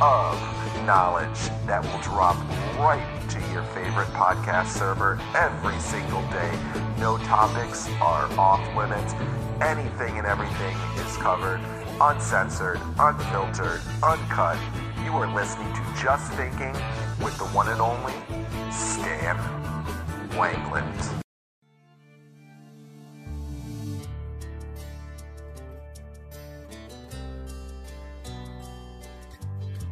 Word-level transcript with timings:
Of 0.00 0.38
knowledge 0.86 1.40
that 1.66 1.82
will 1.82 2.00
drop 2.02 2.36
right 2.78 3.04
to 3.30 3.40
your 3.52 3.64
favorite 3.74 4.06
podcast 4.14 4.68
server 4.68 5.20
every 5.34 5.76
single 5.80 6.22
day. 6.30 6.56
No 6.98 7.18
topics 7.18 7.88
are 8.00 8.30
off 8.38 8.62
limits. 8.76 9.14
Anything 9.60 10.18
and 10.18 10.24
everything 10.24 10.76
is 11.04 11.16
covered, 11.16 11.60
uncensored, 12.00 12.80
unfiltered, 13.00 13.80
uncut. 14.04 14.56
You 15.04 15.10
are 15.14 15.34
listening 15.34 15.72
to 15.74 15.82
Just 16.00 16.32
Thinking 16.34 16.74
with 17.20 17.36
the 17.38 17.46
one 17.46 17.68
and 17.68 17.80
only 17.80 18.14
Stan 18.70 19.36
Wanglund. 20.38 21.27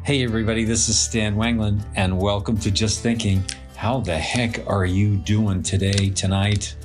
Hey, 0.07 0.23
everybody, 0.23 0.63
this 0.63 0.87
is 0.87 0.97
Stan 0.97 1.35
Wanglund, 1.35 1.83
and 1.97 2.17
welcome 2.17 2.57
to 2.59 2.71
Just 2.71 3.03
Thinking. 3.03 3.43
How 3.75 3.99
the 3.99 4.17
heck 4.17 4.65
are 4.65 4.85
you 4.85 5.17
doing 5.17 5.61
today, 5.61 6.11
tonight, 6.11 6.77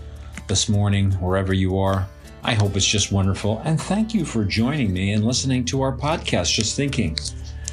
this 0.49 0.69
morning, 0.69 1.12
wherever 1.12 1.53
you 1.53 1.78
are? 1.78 2.09
I 2.43 2.55
hope 2.55 2.75
it's 2.75 2.84
just 2.84 3.12
wonderful. 3.12 3.62
And 3.65 3.81
thank 3.81 4.12
you 4.12 4.25
for 4.25 4.44
joining 4.44 4.93
me 4.93 5.12
and 5.12 5.25
listening 5.25 5.65
to 5.66 5.82
our 5.82 5.97
podcast, 5.97 6.53
Just 6.53 6.75
Thinking. 6.75 7.16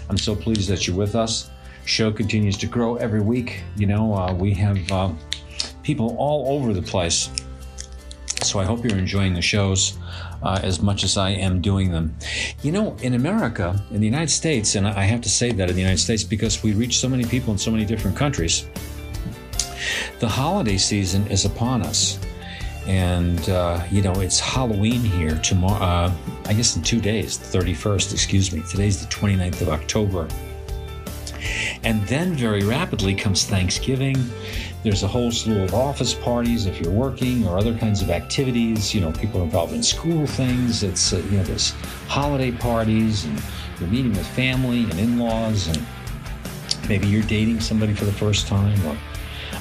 I'm 0.08 0.20
so 0.20 0.36
pleased 0.36 0.70
that 0.70 0.86
you're 0.86 0.96
with 0.96 1.16
us. 1.16 1.50
Show 1.84 2.12
continues 2.12 2.56
to 2.58 2.68
grow 2.68 2.98
every 2.98 3.22
week. 3.22 3.64
You 3.76 3.88
know, 3.88 4.14
uh, 4.14 4.32
we 4.32 4.54
have 4.54 4.92
uh, 4.92 5.12
people 5.82 6.16
all 6.20 6.60
over 6.60 6.74
the 6.74 6.84
place. 6.84 7.32
So 8.42 8.60
I 8.60 8.66
hope 8.66 8.84
you're 8.84 8.98
enjoying 8.98 9.34
the 9.34 9.42
shows 9.42 9.98
uh, 10.42 10.60
as 10.64 10.82
much 10.82 11.04
as 11.04 11.18
I 11.18 11.32
am 11.32 11.62
doing 11.62 11.92
them. 11.92 12.16
You 12.62 12.72
know, 12.72 12.96
in 13.02 13.14
America, 13.14 13.82
in 13.92 14.00
the 14.00 14.06
United 14.06 14.32
States, 14.32 14.76
and 14.76 14.88
I 14.88 15.04
have 15.04 15.22
to 15.22 15.30
say 15.30 15.52
that 15.52 15.70
in 15.70 15.76
the 15.76 15.82
United 15.82 16.00
States 16.00 16.24
because 16.24 16.64
we 16.64 16.74
reach 16.74 17.00
so 17.00 17.10
many 17.10 17.26
people 17.26 17.52
in 17.52 17.58
so 17.58 17.72
many 17.72 17.86
different 17.86 18.18
countries, 18.18 18.66
the 20.20 20.28
holiday 20.28 20.78
season 20.78 21.28
is 21.28 21.46
upon 21.46 21.82
us. 21.82 22.20
And, 22.88 23.48
uh, 23.50 23.84
you 23.92 24.02
know, 24.02 24.14
it's 24.14 24.40
Halloween 24.40 25.02
here 25.02 25.38
tomorrow, 25.40 25.84
uh, 25.84 26.12
I 26.46 26.54
guess 26.54 26.76
in 26.76 26.82
two 26.82 27.00
days, 27.00 27.38
the 27.38 27.60
31st, 27.60 28.14
excuse 28.14 28.52
me. 28.52 28.64
Today's 28.70 29.06
the 29.06 29.14
29th 29.14 29.62
of 29.62 29.70
October. 29.70 30.28
And 31.84 32.02
then 32.08 32.36
very 32.36 32.64
rapidly 32.64 33.16
comes 33.16 33.46
Thanksgiving. 33.46 34.18
There's 34.84 35.04
a 35.04 35.08
whole 35.08 35.32
slew 35.32 35.64
of 35.64 35.74
office 35.74 36.14
parties 36.14 36.66
if 36.66 36.80
you're 36.82 36.92
working 36.92 37.48
or 37.48 37.58
other 37.58 37.78
kinds 37.78 38.02
of 38.02 38.10
activities. 38.10 38.94
You 38.94 39.02
know, 39.02 39.12
people 39.12 39.42
are 39.42 39.46
involved 39.46 39.74
in 39.74 39.84
school 39.84 40.26
things. 40.26 40.84
It's, 40.84 41.14
uh, 41.14 41.18
you 41.18 41.38
know, 41.38 41.44
there's 41.44 41.72
holiday 42.08 42.52
parties 42.52 43.26
and 43.26 43.42
you're 43.80 43.90
meeting 43.90 44.12
with 44.12 44.28
family 44.28 44.84
and 44.84 45.00
in 45.00 45.20
laws 45.20 45.68
and 45.68 45.86
maybe 46.90 47.08
you're 47.08 47.24
dating 47.24 47.62
somebody 47.62 47.94
for 47.94 48.06
the 48.06 48.14
first 48.14 48.48
time 48.48 48.86
or 48.86 48.98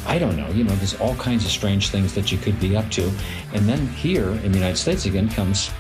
I 0.07 0.19
don't 0.19 0.37
know. 0.37 0.49
You 0.49 0.65
know, 0.65 0.75
there's 0.77 0.99
all 1.01 1.15
kinds 1.17 1.45
of 1.45 1.51
strange 1.51 1.91
things 1.91 2.15
that 2.15 2.33
you 2.33 2.39
could 2.39 2.59
be 2.59 2.77
up 2.77 2.91
to. 2.93 3.13
And 3.53 3.69
then 3.69 3.87
here 3.89 4.29
in 4.29 4.53
the 4.53 4.59
United 4.59 4.79
States 4.79 5.05
again 5.05 5.29
comes, 5.29 5.71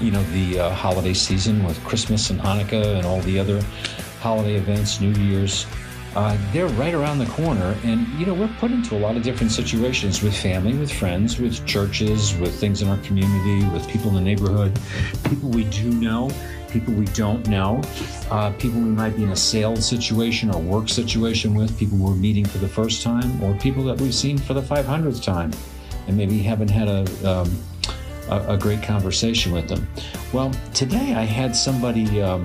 you 0.00 0.10
know, 0.10 0.22
the 0.24 0.60
uh, 0.60 0.70
holiday 0.70 1.14
season 1.14 1.64
with 1.64 1.82
Christmas 1.84 2.30
and 2.30 2.40
Hanukkah 2.40 2.96
and 2.96 3.06
all 3.06 3.20
the 3.20 3.38
other 3.38 3.62
holiday 4.18 4.56
events, 4.56 5.00
New 5.00 5.12
Year's. 5.12 5.66
Uh, 6.14 6.36
they're 6.52 6.68
right 6.68 6.94
around 6.94 7.18
the 7.18 7.26
corner, 7.26 7.76
and 7.84 8.08
you 8.18 8.26
know 8.26 8.34
we're 8.34 8.52
put 8.58 8.70
into 8.70 8.96
a 8.96 8.98
lot 8.98 9.16
of 9.16 9.22
different 9.22 9.52
situations 9.52 10.22
with 10.22 10.36
family, 10.36 10.72
with 10.76 10.90
friends, 10.90 11.38
with 11.38 11.64
churches, 11.66 12.34
with 12.38 12.52
things 12.58 12.82
in 12.82 12.88
our 12.88 12.96
community, 12.98 13.64
with 13.70 13.86
people 13.88 14.08
in 14.10 14.14
the 14.16 14.20
neighborhood, 14.20 14.76
people 15.28 15.48
we 15.50 15.64
do 15.64 15.90
know, 15.90 16.30
people 16.70 16.94
we 16.94 17.04
don't 17.06 17.46
know, 17.46 17.82
uh, 18.30 18.50
people 18.58 18.80
we 18.80 18.88
might 18.88 19.14
be 19.16 19.22
in 19.22 19.30
a 19.30 19.36
sales 19.36 19.86
situation 19.86 20.50
or 20.50 20.60
work 20.60 20.88
situation 20.88 21.54
with, 21.54 21.78
people 21.78 21.98
we're 21.98 22.14
meeting 22.14 22.44
for 22.44 22.58
the 22.58 22.68
first 22.68 23.02
time, 23.02 23.40
or 23.42 23.54
people 23.58 23.84
that 23.84 24.00
we've 24.00 24.14
seen 24.14 24.38
for 24.38 24.54
the 24.54 24.62
500th 24.62 25.22
time, 25.22 25.52
and 26.06 26.16
maybe 26.16 26.38
haven't 26.38 26.70
had 26.70 26.88
a 26.88 27.30
um, 27.30 27.62
a, 28.30 28.54
a 28.54 28.58
great 28.58 28.82
conversation 28.82 29.52
with 29.52 29.68
them. 29.68 29.86
Well, 30.32 30.52
today 30.74 31.14
I 31.14 31.24
had 31.24 31.54
somebody. 31.54 32.22
Um, 32.22 32.44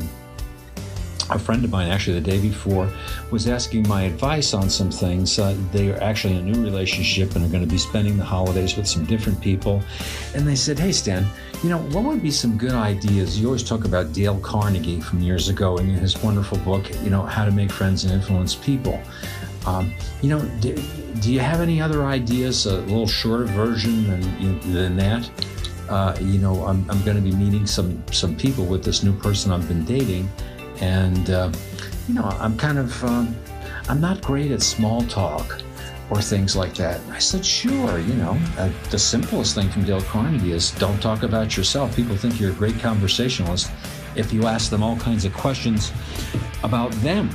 a 1.30 1.40
friend 1.40 1.64
of 1.64 1.72
mine, 1.72 1.90
actually, 1.90 2.20
the 2.20 2.32
day 2.32 2.40
before, 2.40 2.90
was 3.32 3.48
asking 3.48 3.88
my 3.88 4.04
advice 4.04 4.54
on 4.54 4.70
some 4.70 4.92
things. 4.92 5.40
Uh, 5.40 5.56
they 5.72 5.92
are 5.92 6.02
actually 6.02 6.36
in 6.36 6.48
a 6.48 6.52
new 6.52 6.64
relationship 6.64 7.36
and 7.36 7.46
are 7.46 7.50
going 7.50 7.64
to 7.64 7.70
be 7.70 7.78
spending 7.78 8.18
the 8.18 8.24
holidays 8.24 8.76
with 8.76 8.88
some 8.88 9.06
different 9.06 9.40
people. 9.42 9.82
And 10.36 10.48
they 10.48 10.56
said, 10.56 10.78
Hey, 10.78 10.92
Stan, 10.92 11.26
you 11.64 11.70
know, 11.70 11.80
what 11.80 12.04
would 12.04 12.22
be 12.22 12.32
some 12.32 12.58
good 12.58 12.74
ideas? 12.74 13.40
You 13.40 13.48
always 13.48 13.64
talk 13.64 13.86
about 13.86 14.12
Dale 14.14 14.40
Carnegie 14.40 15.00
from 15.00 15.22
years 15.22 15.50
ago 15.50 15.78
in 15.78 15.88
his 15.88 16.22
wonderful 16.22 16.58
book, 16.60 16.90
you 17.04 17.10
know, 17.10 17.24
How 17.24 17.46
to 17.46 17.52
Make 17.52 17.72
Friends 17.72 18.04
and 18.04 18.14
Influence 18.14 18.56
People. 18.56 19.02
Um, 19.66 19.94
you 20.22 20.30
know, 20.30 20.42
do, 20.60 20.76
do, 21.22 21.32
you 21.32 21.40
have 21.40 21.62
any 21.62 21.82
other 21.82 22.04
ideas, 22.04 22.66
a 22.66 22.80
little 22.82 23.08
shorter 23.08 23.46
version 23.46 24.08
than, 24.08 24.74
than 24.74 24.98
that? 24.98 25.30
Uh, 25.88 26.18
you 26.20 26.38
know, 26.38 26.66
I'm, 26.66 26.90
I'm 26.90 27.02
going 27.04 27.16
to 27.16 27.24
be 27.24 27.32
meeting 27.32 27.66
some, 27.66 28.04
some 28.12 28.36
people 28.36 28.66
with 28.66 28.84
this 28.84 29.04
new 29.04 29.14
person 29.14 29.52
I've 29.54 29.68
been 29.68 29.86
dating 29.86 30.28
and 30.82 31.30
uh, 31.30 31.52
you 32.08 32.16
know, 32.16 32.24
I'm 32.24 32.58
kind 32.58 32.78
of, 32.78 33.04
um, 33.04 33.36
I'm 33.88 34.02
not 34.02 34.22
great 34.22 34.52
at 34.52 34.62
small 34.62 35.02
talk 35.04 35.62
or 36.10 36.22
things 36.22 36.56
like 36.56 36.76
that. 36.76 37.00
I 37.10 37.20
said, 37.20 37.46
sure, 37.46 38.00
you 38.00 38.14
know, 38.16 38.38
uh, 38.58 38.70
the 38.90 39.00
simplest 39.00 39.56
thing 39.56 39.70
from 39.70 39.86
Dale 39.86 40.02
Carnegie 40.02 40.52
is 40.52 40.72
don't 40.72 41.02
talk 41.02 41.24
about 41.24 41.56
yourself. 41.56 41.96
People 41.96 42.18
think 42.18 42.40
you're 42.40 42.52
a 42.52 42.56
great 42.56 42.78
conversationalist 42.80 43.72
if 44.16 44.34
you 44.34 44.46
ask 44.46 44.70
them 44.70 44.84
all 44.84 44.98
kinds 44.98 45.26
of 45.26 45.34
questions 45.34 45.92
about 46.64 46.92
them. 46.94 47.30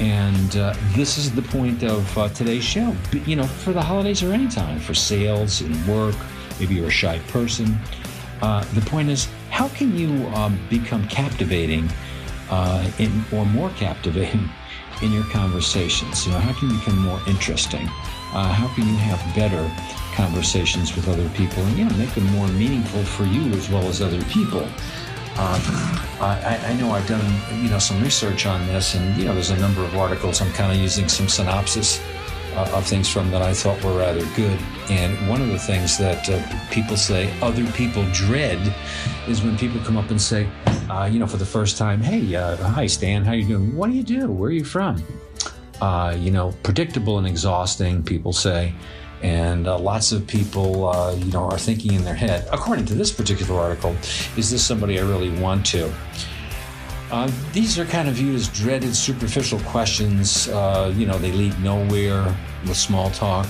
And 0.00 0.56
uh, 0.56 0.74
this 0.94 1.18
is 1.18 1.32
the 1.32 1.42
point 1.42 1.84
of 1.84 2.18
uh, 2.18 2.28
today's 2.30 2.64
show. 2.64 2.96
You 3.26 3.36
know, 3.36 3.44
for 3.44 3.72
the 3.72 3.82
holidays 3.82 4.22
or 4.22 4.32
anytime, 4.32 4.80
for 4.80 4.94
sales 4.94 5.60
and 5.60 5.86
work, 5.86 6.16
maybe 6.58 6.74
you're 6.74 6.88
a 6.88 6.90
shy 6.90 7.18
person. 7.28 7.78
Uh, 8.40 8.64
the 8.74 8.80
point 8.80 9.10
is, 9.10 9.28
how 9.50 9.68
can 9.68 9.96
you 9.96 10.26
um, 10.28 10.58
become 10.70 11.06
captivating 11.08 11.88
uh, 12.52 12.90
in, 12.98 13.24
or 13.32 13.46
more 13.46 13.70
captivating 13.70 14.48
in 15.02 15.10
your 15.10 15.24
conversations? 15.24 16.26
You 16.26 16.32
know, 16.32 16.38
how 16.38 16.52
can 16.52 16.70
you 16.70 16.78
become 16.78 16.98
more 16.98 17.20
interesting? 17.26 17.88
Uh, 18.34 18.52
how 18.52 18.68
can 18.74 18.86
you 18.86 18.96
have 18.96 19.20
better 19.34 19.70
conversations 20.14 20.94
with 20.94 21.08
other 21.08 21.28
people 21.30 21.62
and, 21.64 21.78
you 21.78 21.84
know, 21.86 21.96
make 21.96 22.12
them 22.14 22.26
more 22.26 22.46
meaningful 22.48 23.02
for 23.04 23.24
you 23.24 23.50
as 23.52 23.70
well 23.70 23.84
as 23.84 24.00
other 24.02 24.22
people? 24.24 24.68
Um, 25.32 25.62
I, 26.20 26.60
I, 26.66 26.72
know 26.74 26.90
I've 26.90 27.08
done 27.08 27.24
you 27.62 27.70
know 27.70 27.78
some 27.78 28.02
research 28.02 28.44
on 28.44 28.66
this, 28.66 28.94
and 28.94 29.16
you 29.16 29.24
know 29.24 29.32
there's 29.32 29.48
a 29.48 29.56
number 29.56 29.82
of 29.82 29.96
articles. 29.96 30.42
I'm 30.42 30.52
kind 30.52 30.70
of 30.70 30.76
using 30.76 31.08
some 31.08 31.26
synopsis 31.26 32.02
of 32.54 32.86
things 32.86 33.08
from 33.08 33.30
that 33.30 33.42
I 33.42 33.54
thought 33.54 33.82
were 33.84 33.98
rather 33.98 34.24
good. 34.36 34.58
And 34.90 35.28
one 35.28 35.40
of 35.40 35.48
the 35.48 35.58
things 35.58 35.96
that 35.98 36.28
uh, 36.28 36.42
people 36.70 36.96
say 36.96 37.32
other 37.40 37.64
people 37.72 38.04
dread 38.12 38.74
is 39.28 39.42
when 39.42 39.56
people 39.56 39.80
come 39.80 39.96
up 39.96 40.10
and 40.10 40.20
say, 40.20 40.48
uh, 40.90 41.08
you 41.10 41.18
know, 41.18 41.26
for 41.26 41.36
the 41.38 41.46
first 41.46 41.78
time, 41.78 42.00
"Hey, 42.00 42.34
uh, 42.34 42.56
hi 42.56 42.86
Stan, 42.86 43.24
how 43.24 43.32
you 43.32 43.44
doing? 43.44 43.76
What 43.76 43.90
do 43.90 43.96
you 43.96 44.02
do? 44.02 44.30
Where 44.30 44.48
are 44.48 44.52
you 44.52 44.64
from?" 44.64 45.02
Uh, 45.80 46.16
you 46.18 46.30
know, 46.30 46.52
predictable 46.62 47.18
and 47.18 47.26
exhausting. 47.26 48.02
People 48.02 48.32
say. 48.32 48.74
And 49.22 49.68
uh, 49.68 49.78
lots 49.78 50.10
of 50.10 50.26
people, 50.26 50.88
uh, 50.88 51.14
you 51.14 51.30
know, 51.30 51.44
are 51.44 51.56
thinking 51.56 51.92
in 51.92 52.02
their 52.02 52.14
head, 52.14 52.48
according 52.52 52.86
to 52.86 52.94
this 52.94 53.12
particular 53.12 53.60
article, 53.60 53.94
is 54.36 54.50
this 54.50 54.66
somebody 54.66 54.98
I 54.98 55.02
really 55.02 55.30
want 55.40 55.64
to? 55.66 55.92
Uh, 57.12 57.30
these 57.52 57.78
are 57.78 57.84
kind 57.84 58.08
of 58.08 58.14
viewed 58.14 58.34
as 58.34 58.48
dreaded, 58.48 58.96
superficial 58.96 59.60
questions. 59.60 60.48
Uh, 60.48 60.90
you 60.96 61.06
know, 61.06 61.18
they 61.18 61.30
lead 61.30 61.56
nowhere 61.62 62.34
with 62.66 62.76
small 62.76 63.10
talk. 63.10 63.46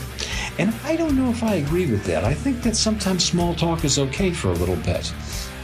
And 0.59 0.75
I 0.83 0.97
don't 0.97 1.17
know 1.17 1.31
if 1.31 1.45
I 1.45 1.55
agree 1.55 1.89
with 1.89 2.05
that. 2.07 2.25
I 2.25 2.35
think 2.35 2.61
that 2.63 2.75
sometimes 2.75 3.25
small 3.25 3.55
talk 3.55 3.85
is 3.85 4.01
okay 4.01 4.33
for 4.33 4.49
a 4.49 4.55
little 4.55 4.77
bit. 4.77 5.15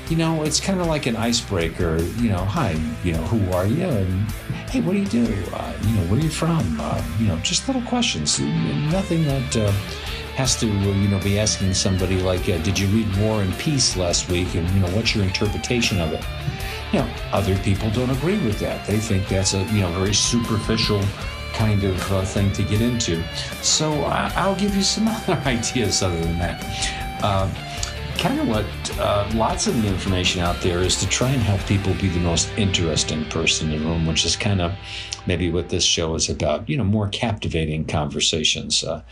You 0.09 0.17
know, 0.17 0.45
it's 0.45 0.61
kind 0.61 0.81
of 0.81 0.87
like 0.87 1.07
an 1.07 1.17
icebreaker. 1.17 1.99
You 2.19 2.31
know, 2.31 2.45
hi, 2.45 2.81
you 3.03 3.15
know, 3.15 3.23
who 3.25 3.53
are 3.53 3.67
you? 3.67 3.89
And 3.89 4.31
hey, 4.71 4.81
what 4.81 4.93
do 4.93 5.01
you 5.01 5.07
do? 5.07 5.25
Uh, 5.53 5.75
you 5.83 5.97
know, 5.97 6.03
where 6.03 6.21
are 6.21 6.23
you 6.23 6.31
from? 6.31 6.77
Uh, 6.81 7.05
you 7.19 7.27
know, 7.27 7.37
just 7.39 7.67
little 7.67 7.83
questions. 7.83 8.39
Nothing 8.39 9.25
that 9.25 9.57
uh, 9.57 9.73
has 10.37 10.55
to, 10.61 10.67
you 10.67 11.09
know, 11.09 11.19
be 11.19 11.41
asking 11.41 11.75
somebody 11.75 12.21
like, 12.21 12.49
uh, 12.49 12.59
did 12.59 12.79
you 12.79 12.87
read 12.87 13.17
War 13.17 13.43
and 13.43 13.53
Peace 13.59 13.97
last 13.97 14.29
week? 14.31 14.55
And, 14.55 14.71
you 14.71 14.79
know, 14.79 14.89
what's 14.95 15.17
your 15.17 15.25
interpretation 15.25 16.01
of 16.01 16.13
it? 16.13 16.25
You 16.93 17.01
know, 17.01 17.15
other 17.33 17.57
people 17.59 17.91
don't 17.91 18.11
agree 18.11 18.39
with 18.45 18.59
that. 18.61 18.87
They 18.87 18.99
think 18.99 19.29
that's 19.29 19.55
a, 19.55 19.63
you 19.65 19.81
know, 19.81 19.91
very 19.93 20.15
superficial 20.15 21.03
kind 21.53 21.85
of 21.85 22.13
uh, 22.13 22.25
thing 22.25 22.53
to 22.53 22.63
get 22.63 22.81
into. 22.81 23.23
So 23.63 23.93
I- 24.05 24.49
will 24.49 24.57
give 24.57 24.75
you 24.75 24.83
some 24.83 25.09
other 25.09 25.35
ideas 25.45 26.03
other 26.03 26.19
than 26.21 26.39
that. 26.39 26.65
Uh, 27.23 27.51
kind 28.19 28.41
of 28.41 28.49
what 28.49 28.67
uh, 28.99 29.31
lots 29.35 29.67
of 29.67 29.81
the 29.81 29.89
information 29.89 30.41
out 30.41 30.61
there 30.61 30.79
is 30.79 30.97
to 30.97 31.09
try 31.09 31.31
and 31.31 31.41
help 31.41 31.61
people 31.67 31.95
be 31.95 32.09
the 32.09 32.21
most 32.21 32.51
interesting 32.57 33.25
person 33.27 33.71
in 33.71 33.81
the 33.81 33.89
room, 33.89 34.07
which 34.07 34.25
is 34.25 34.35
kind 34.35 34.61
of 34.61 34.73
maybe 35.27 35.51
what 35.51 35.69
this 35.69 35.85
show 35.85 36.15
is 36.15 36.29
about. 36.29 36.69
You 36.69 36.77
know, 36.77 36.85
more 36.85 37.09
captivating 37.09 37.85
conversations. 37.85 38.83
Uh, 38.83 39.03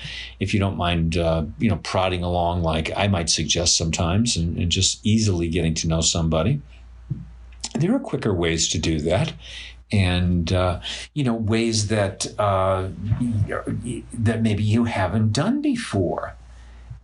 if 0.41 0.53
you 0.55 0.61
don't 0.61 0.77
mind, 0.77 1.17
uh, 1.17 1.45
you 1.59 1.69
know, 1.69 1.77
prodding 1.83 2.23
along 2.25 2.63
like 2.63 2.91
I 2.97 3.07
might 3.07 3.31
suggest 3.31 3.77
sometimes, 3.77 4.37
and, 4.37 4.57
and 4.57 4.71
just 4.71 5.05
easily 5.07 5.49
getting 5.49 5.75
to 5.75 5.89
know 5.89 6.01
somebody. 6.01 6.61
There 7.77 7.95
are 7.95 8.01
quicker 8.01 8.35
ways 8.35 8.69
to 8.71 8.79
do 8.79 9.01
that. 9.01 9.33
And 9.93 10.53
uh, 10.53 10.81
you 11.15 11.23
know 11.23 11.35
ways 11.35 11.87
that 11.89 12.27
uh, 12.41 12.89
that 14.15 14.43
maybe 14.43 14.65
you 14.65 14.85
haven't 14.85 15.33
done 15.33 15.63
before. 15.63 16.35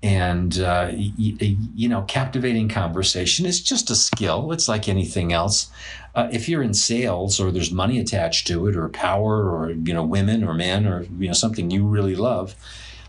And 0.02 0.58
uh, 0.58 0.90
y- 0.92 1.56
you 1.76 1.88
know 1.88 2.02
captivating 2.02 2.68
conversation 2.68 3.46
is 3.46 3.60
just 3.62 3.88
a 3.88 3.94
skill. 3.94 4.50
It's 4.50 4.68
like 4.68 4.88
anything 4.88 5.32
else. 5.32 5.70
Uh, 6.14 6.28
if 6.32 6.48
you're 6.48 6.62
in 6.62 6.74
sales 6.74 7.38
or 7.38 7.52
there's 7.52 7.70
money 7.70 8.00
attached 8.00 8.48
to 8.48 8.66
it 8.66 8.76
or 8.76 8.88
power 8.88 9.48
or 9.48 9.70
you 9.70 9.94
know 9.94 10.02
women 10.04 10.42
or 10.42 10.52
men 10.52 10.84
or 10.86 11.04
you 11.18 11.28
know 11.28 11.32
something 11.32 11.70
you 11.70 11.86
really 11.86 12.14
love 12.14 12.54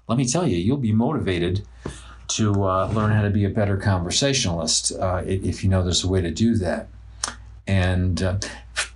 let 0.07 0.18
me 0.18 0.25
tell 0.25 0.48
you 0.48 0.57
you'll 0.57 0.77
be 0.77 0.94
motivated 0.94 1.66
to 2.27 2.63
uh, 2.63 2.88
learn 2.94 3.12
how 3.12 3.21
to 3.21 3.30
be 3.30 3.44
a 3.44 3.50
better 3.50 3.75
conversationalist 3.77 4.92
uh, 5.00 5.21
if 5.25 5.63
you 5.63 5.69
know 5.69 5.83
there's 5.83 6.04
a 6.04 6.07
way 6.07 6.21
to 6.21 6.31
do 6.31 6.56
that 6.56 6.88
and 7.68 8.21
uh, 8.21 8.38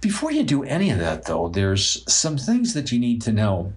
before 0.02 0.32
you 0.32 0.44
do 0.44 0.64
any 0.64 0.90
of 0.90 1.00
that 1.00 1.26
though 1.26 1.48
there's 1.48 2.04
some 2.12 2.38
things 2.38 2.74
that 2.74 2.92
you 2.92 3.00
need 3.00 3.22
to 3.22 3.32
know 3.32 3.74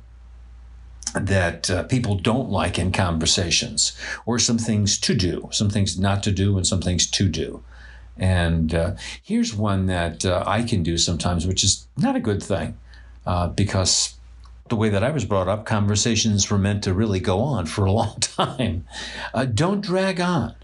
that 1.14 1.70
uh, 1.70 1.82
people 1.84 2.14
don't 2.14 2.50
like 2.50 2.78
in 2.78 2.92
conversations, 2.92 3.98
or 4.26 4.38
some 4.38 4.58
things 4.58 4.98
to 5.00 5.14
do, 5.14 5.48
some 5.52 5.70
things 5.70 5.98
not 5.98 6.22
to 6.22 6.30
do, 6.30 6.56
and 6.56 6.66
some 6.66 6.80
things 6.80 7.10
to 7.10 7.28
do. 7.28 7.62
And 8.16 8.74
uh, 8.74 8.94
here's 9.22 9.54
one 9.54 9.86
that 9.86 10.24
uh, 10.24 10.44
I 10.46 10.62
can 10.62 10.82
do 10.82 10.98
sometimes, 10.98 11.46
which 11.46 11.64
is 11.64 11.86
not 11.96 12.16
a 12.16 12.20
good 12.20 12.42
thing, 12.42 12.78
uh, 13.26 13.48
because 13.48 14.14
the 14.68 14.76
way 14.76 14.88
that 14.88 15.02
I 15.02 15.10
was 15.10 15.24
brought 15.24 15.48
up, 15.48 15.66
conversations 15.66 16.48
were 16.48 16.58
meant 16.58 16.84
to 16.84 16.94
really 16.94 17.20
go 17.20 17.40
on 17.40 17.66
for 17.66 17.84
a 17.84 17.92
long 18.00 18.20
time. 18.20 18.84
Uh, 19.34 19.46
don't 19.46 19.80
drag 19.80 20.20
on. 20.20 20.54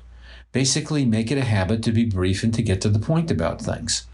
Basically, 0.53 1.05
make 1.05 1.31
it 1.31 1.39
a 1.39 1.45
habit 1.45 1.83
to 1.83 1.93
be 1.93 2.05
brief 2.05 2.43
and 2.43 2.55
to 2.55 2.63
get 2.63 2.81
to 2.83 2.89
the 2.89 2.99
point 2.99 3.31
about 3.31 3.61
things. 3.61 4.07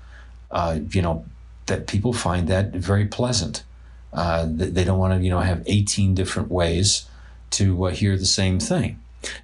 Uh, 0.52 0.81
you 0.90 1.02
know, 1.02 1.25
that 1.66 1.87
people 1.87 2.12
find 2.12 2.49
that 2.49 2.72
very 2.72 3.06
pleasant. 3.06 3.64
Uh, 4.12 4.46
they 4.49 4.84
don't 4.84 4.99
want 4.99 5.14
to, 5.14 5.25
you 5.25 5.31
know, 5.31 5.40
have 5.40 5.62
18 5.66 6.14
different 6.14 6.50
ways 6.50 7.06
to 7.50 7.87
uh, 7.87 7.90
hear 7.90 8.16
the 8.16 8.26
same 8.26 8.60
thing. 8.60 8.99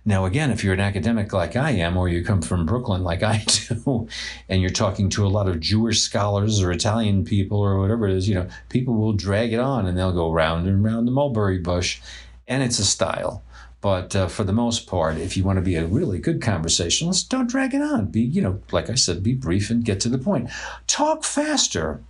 Now, 0.04 0.24
again, 0.24 0.50
if 0.50 0.64
you're 0.64 0.74
an 0.74 0.80
academic 0.80 1.32
like 1.32 1.56
I 1.56 1.70
am, 1.70 1.96
or 1.96 2.08
you 2.08 2.24
come 2.24 2.42
from 2.42 2.66
Brooklyn 2.66 3.04
like 3.04 3.22
I 3.22 3.44
do, 3.68 4.08
and 4.48 4.60
you're 4.60 4.70
talking 4.70 5.08
to 5.10 5.26
a 5.26 5.28
lot 5.28 5.48
of 5.48 5.60
Jewish 5.60 6.00
scholars 6.00 6.60
or 6.60 6.72
Italian 6.72 7.24
people 7.24 7.58
or 7.58 7.78
whatever 7.78 8.08
it 8.08 8.16
is, 8.16 8.28
you 8.28 8.34
know, 8.34 8.48
people 8.68 8.94
will 8.94 9.12
drag 9.12 9.52
it 9.52 9.60
on 9.60 9.86
and 9.86 9.96
they'll 9.96 10.12
go 10.12 10.32
round 10.32 10.66
and 10.66 10.84
round 10.84 11.06
the 11.06 11.12
mulberry 11.12 11.58
bush, 11.58 12.00
and 12.46 12.62
it's 12.62 12.78
a 12.78 12.84
style. 12.84 13.42
But 13.80 14.16
uh, 14.16 14.26
for 14.26 14.42
the 14.42 14.52
most 14.52 14.86
part, 14.86 15.18
if 15.18 15.36
you 15.36 15.44
want 15.44 15.58
to 15.58 15.62
be 15.62 15.76
a 15.76 15.86
really 15.86 16.18
good 16.18 16.42
conversationalist, 16.42 17.30
don't 17.30 17.48
drag 17.48 17.74
it 17.74 17.82
on. 17.82 18.06
Be, 18.06 18.20
you 18.20 18.42
know, 18.42 18.60
like 18.72 18.90
I 18.90 18.94
said, 18.94 19.22
be 19.22 19.34
brief 19.34 19.70
and 19.70 19.84
get 19.84 20.00
to 20.00 20.08
the 20.08 20.18
point. 20.18 20.50
Talk 20.86 21.22
faster 21.22 22.02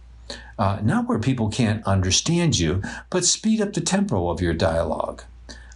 uh, 0.58 0.80
not 0.82 1.06
where 1.08 1.18
people 1.18 1.48
can't 1.48 1.84
understand 1.86 2.58
you, 2.58 2.82
but 3.10 3.24
speed 3.24 3.60
up 3.60 3.72
the 3.72 3.80
tempo 3.80 4.28
of 4.28 4.40
your 4.40 4.54
dialogue. 4.54 5.22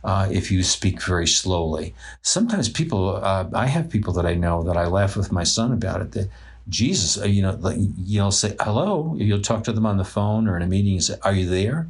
Uh, 0.04 0.28
if 0.32 0.50
you 0.50 0.64
speak 0.64 1.00
very 1.00 1.28
slowly, 1.28 1.94
sometimes 2.22 2.68
people, 2.68 3.16
uh, 3.16 3.49
I 3.54 3.66
have 3.66 3.88
people 3.88 4.12
that 4.14 4.26
I 4.26 4.34
know 4.34 4.62
that 4.64 4.76
I 4.76 4.87
laugh 4.87 5.16
with 5.16 5.30
my 5.30 5.44
son 5.44 5.72
about 5.72 6.00
it. 6.00 6.12
That 6.12 6.28
Jesus, 6.68 7.18
uh, 7.22 7.26
you 7.26 7.42
know, 7.42 7.58
you'll 7.96 8.32
say 8.32 8.56
hello. 8.58 9.14
You'll 9.16 9.40
talk 9.40 9.62
to 9.64 9.72
them 9.72 9.87
on 9.87 9.99
the 9.99 10.04
phone 10.04 10.49
or 10.49 10.56
in 10.56 10.62
a 10.62 10.66
meeting 10.66 10.94
and 10.94 11.04
say, 11.04 11.14
"Are 11.22 11.32
you 11.32 11.49
there?" 11.49 11.87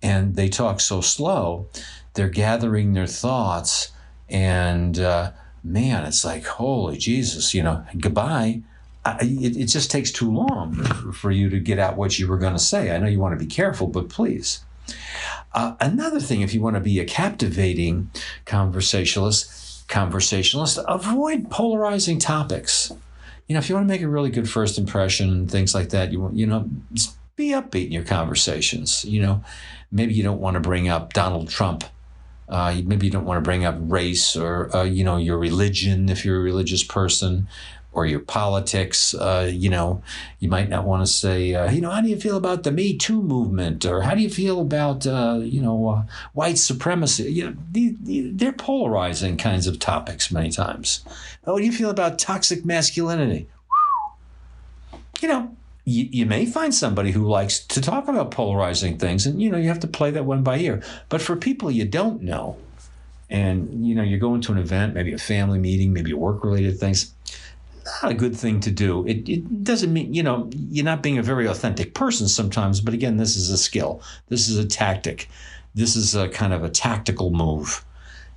And 0.00 0.36
they 0.36 0.48
talk 0.48 0.78
so 0.78 1.00
slow, 1.00 1.66
they're 2.18 2.28
gathering 2.28 2.92
their 2.92 3.06
thoughts, 3.06 3.92
and 4.28 4.98
uh, 4.98 5.30
man, 5.64 6.04
it's 6.04 6.24
like, 6.24 6.44
holy 6.44 6.98
Jesus, 6.98 7.54
you 7.54 7.62
know, 7.62 7.84
goodbye 7.98 8.60
it, 9.20 9.56
it, 9.56 9.66
just 9.66 9.90
takes 9.90 10.10
too 10.10 10.30
long 10.30 10.74
for 11.12 11.30
you 11.30 11.48
to 11.50 11.58
get 11.60 11.78
out 11.78 11.96
what 11.96 12.18
you 12.18 12.26
were 12.26 12.38
going 12.38 12.52
to 12.52 12.58
say. 12.58 12.94
I 12.94 12.98
know 12.98 13.06
you 13.06 13.18
want 13.18 13.38
to 13.38 13.44
be 13.44 13.50
careful, 13.50 13.86
but 13.86 14.08
please. 14.08 14.64
Uh, 15.54 15.74
another 15.80 16.20
thing, 16.20 16.42
if 16.42 16.54
you 16.54 16.60
want 16.60 16.76
to 16.76 16.80
be 16.80 16.98
a 17.00 17.04
captivating 17.04 18.10
conversationalist, 18.44 19.88
conversationalist, 19.88 20.78
avoid 20.86 21.50
polarizing 21.50 22.18
topics. 22.18 22.92
You 23.46 23.54
know, 23.54 23.60
if 23.60 23.68
you 23.68 23.74
want 23.74 23.88
to 23.88 23.92
make 23.92 24.02
a 24.02 24.08
really 24.08 24.30
good 24.30 24.48
first 24.48 24.78
impression 24.78 25.30
and 25.30 25.50
things 25.50 25.74
like 25.74 25.90
that, 25.90 26.12
you 26.12 26.20
want 26.20 26.36
you 26.36 26.46
know, 26.46 26.68
be 27.36 27.50
upbeat 27.50 27.86
in 27.86 27.92
your 27.92 28.04
conversations. 28.04 29.04
You 29.04 29.22
know, 29.22 29.44
maybe 29.90 30.12
you 30.12 30.22
don't 30.22 30.40
want 30.40 30.54
to 30.54 30.60
bring 30.60 30.88
up 30.88 31.12
Donald 31.14 31.48
Trump. 31.48 31.84
Uh, 32.48 32.80
maybe 32.84 33.06
you 33.06 33.12
don't 33.12 33.24
want 33.24 33.36
to 33.36 33.42
bring 33.42 33.64
up 33.64 33.76
race 33.78 34.34
or 34.34 34.74
uh, 34.74 34.82
you 34.82 35.04
know 35.04 35.16
your 35.16 35.38
religion 35.38 36.08
if 36.08 36.24
you're 36.24 36.40
a 36.40 36.42
religious 36.42 36.82
person 36.82 37.46
or 37.92 38.06
your 38.06 38.20
politics. 38.20 39.14
Uh, 39.14 39.50
you 39.52 39.68
know, 39.68 40.02
you 40.38 40.48
might 40.48 40.68
not 40.68 40.84
want 40.84 41.04
to 41.04 41.12
say, 41.12 41.54
uh, 41.54 41.70
you 41.70 41.80
know, 41.80 41.90
how 41.90 42.00
do 42.00 42.08
you 42.08 42.18
feel 42.18 42.36
about 42.36 42.62
the 42.62 42.70
Me 42.70 42.96
Too 42.96 43.22
movement, 43.22 43.84
or 43.84 44.02
how 44.02 44.14
do 44.14 44.22
you 44.22 44.30
feel 44.30 44.60
about, 44.60 45.06
uh, 45.06 45.40
you 45.42 45.60
know, 45.60 45.88
uh, 45.88 46.02
white 46.32 46.58
supremacy? 46.58 47.24
You 47.32 47.50
know, 47.50 48.32
they're 48.32 48.52
polarizing 48.52 49.36
kinds 49.36 49.66
of 49.66 49.78
topics 49.78 50.30
many 50.30 50.50
times. 50.50 51.04
Oh, 51.46 51.54
what 51.54 51.60
do 51.60 51.66
you 51.66 51.72
feel 51.72 51.90
about 51.90 52.18
toxic 52.18 52.64
masculinity? 52.64 53.48
You 55.20 55.28
know, 55.28 55.56
you, 55.88 56.08
you 56.10 56.26
may 56.26 56.44
find 56.44 56.74
somebody 56.74 57.12
who 57.12 57.26
likes 57.26 57.60
to 57.60 57.80
talk 57.80 58.08
about 58.08 58.30
polarizing 58.30 58.98
things, 58.98 59.26
and 59.26 59.40
you 59.40 59.50
know 59.50 59.56
you 59.56 59.68
have 59.68 59.80
to 59.80 59.86
play 59.86 60.10
that 60.10 60.24
one 60.24 60.42
by 60.42 60.58
ear. 60.58 60.82
But 61.08 61.22
for 61.22 61.34
people 61.34 61.70
you 61.70 61.86
don't 61.86 62.22
know, 62.22 62.56
and 63.30 63.86
you 63.86 63.94
know 63.94 64.02
you're 64.02 64.18
going 64.18 64.42
to 64.42 64.52
an 64.52 64.58
event, 64.58 64.94
maybe 64.94 65.12
a 65.14 65.18
family 65.18 65.58
meeting, 65.58 65.92
maybe 65.92 66.12
work 66.12 66.44
related 66.44 66.78
things, 66.78 67.14
not 68.02 68.12
a 68.12 68.14
good 68.14 68.36
thing 68.36 68.60
to 68.60 68.70
do. 68.70 69.06
It, 69.06 69.28
it 69.28 69.64
doesn't 69.64 69.92
mean 69.92 70.12
you 70.12 70.22
know 70.22 70.50
you're 70.52 70.84
not 70.84 71.02
being 71.02 71.18
a 71.18 71.22
very 71.22 71.46
authentic 71.46 71.94
person 71.94 72.28
sometimes. 72.28 72.80
But 72.82 72.92
again, 72.92 73.16
this 73.16 73.36
is 73.36 73.50
a 73.50 73.58
skill. 73.58 74.02
This 74.28 74.48
is 74.48 74.58
a 74.58 74.66
tactic. 74.66 75.28
This 75.74 75.96
is 75.96 76.14
a 76.14 76.28
kind 76.28 76.52
of 76.52 76.64
a 76.64 76.68
tactical 76.68 77.30
move 77.30 77.84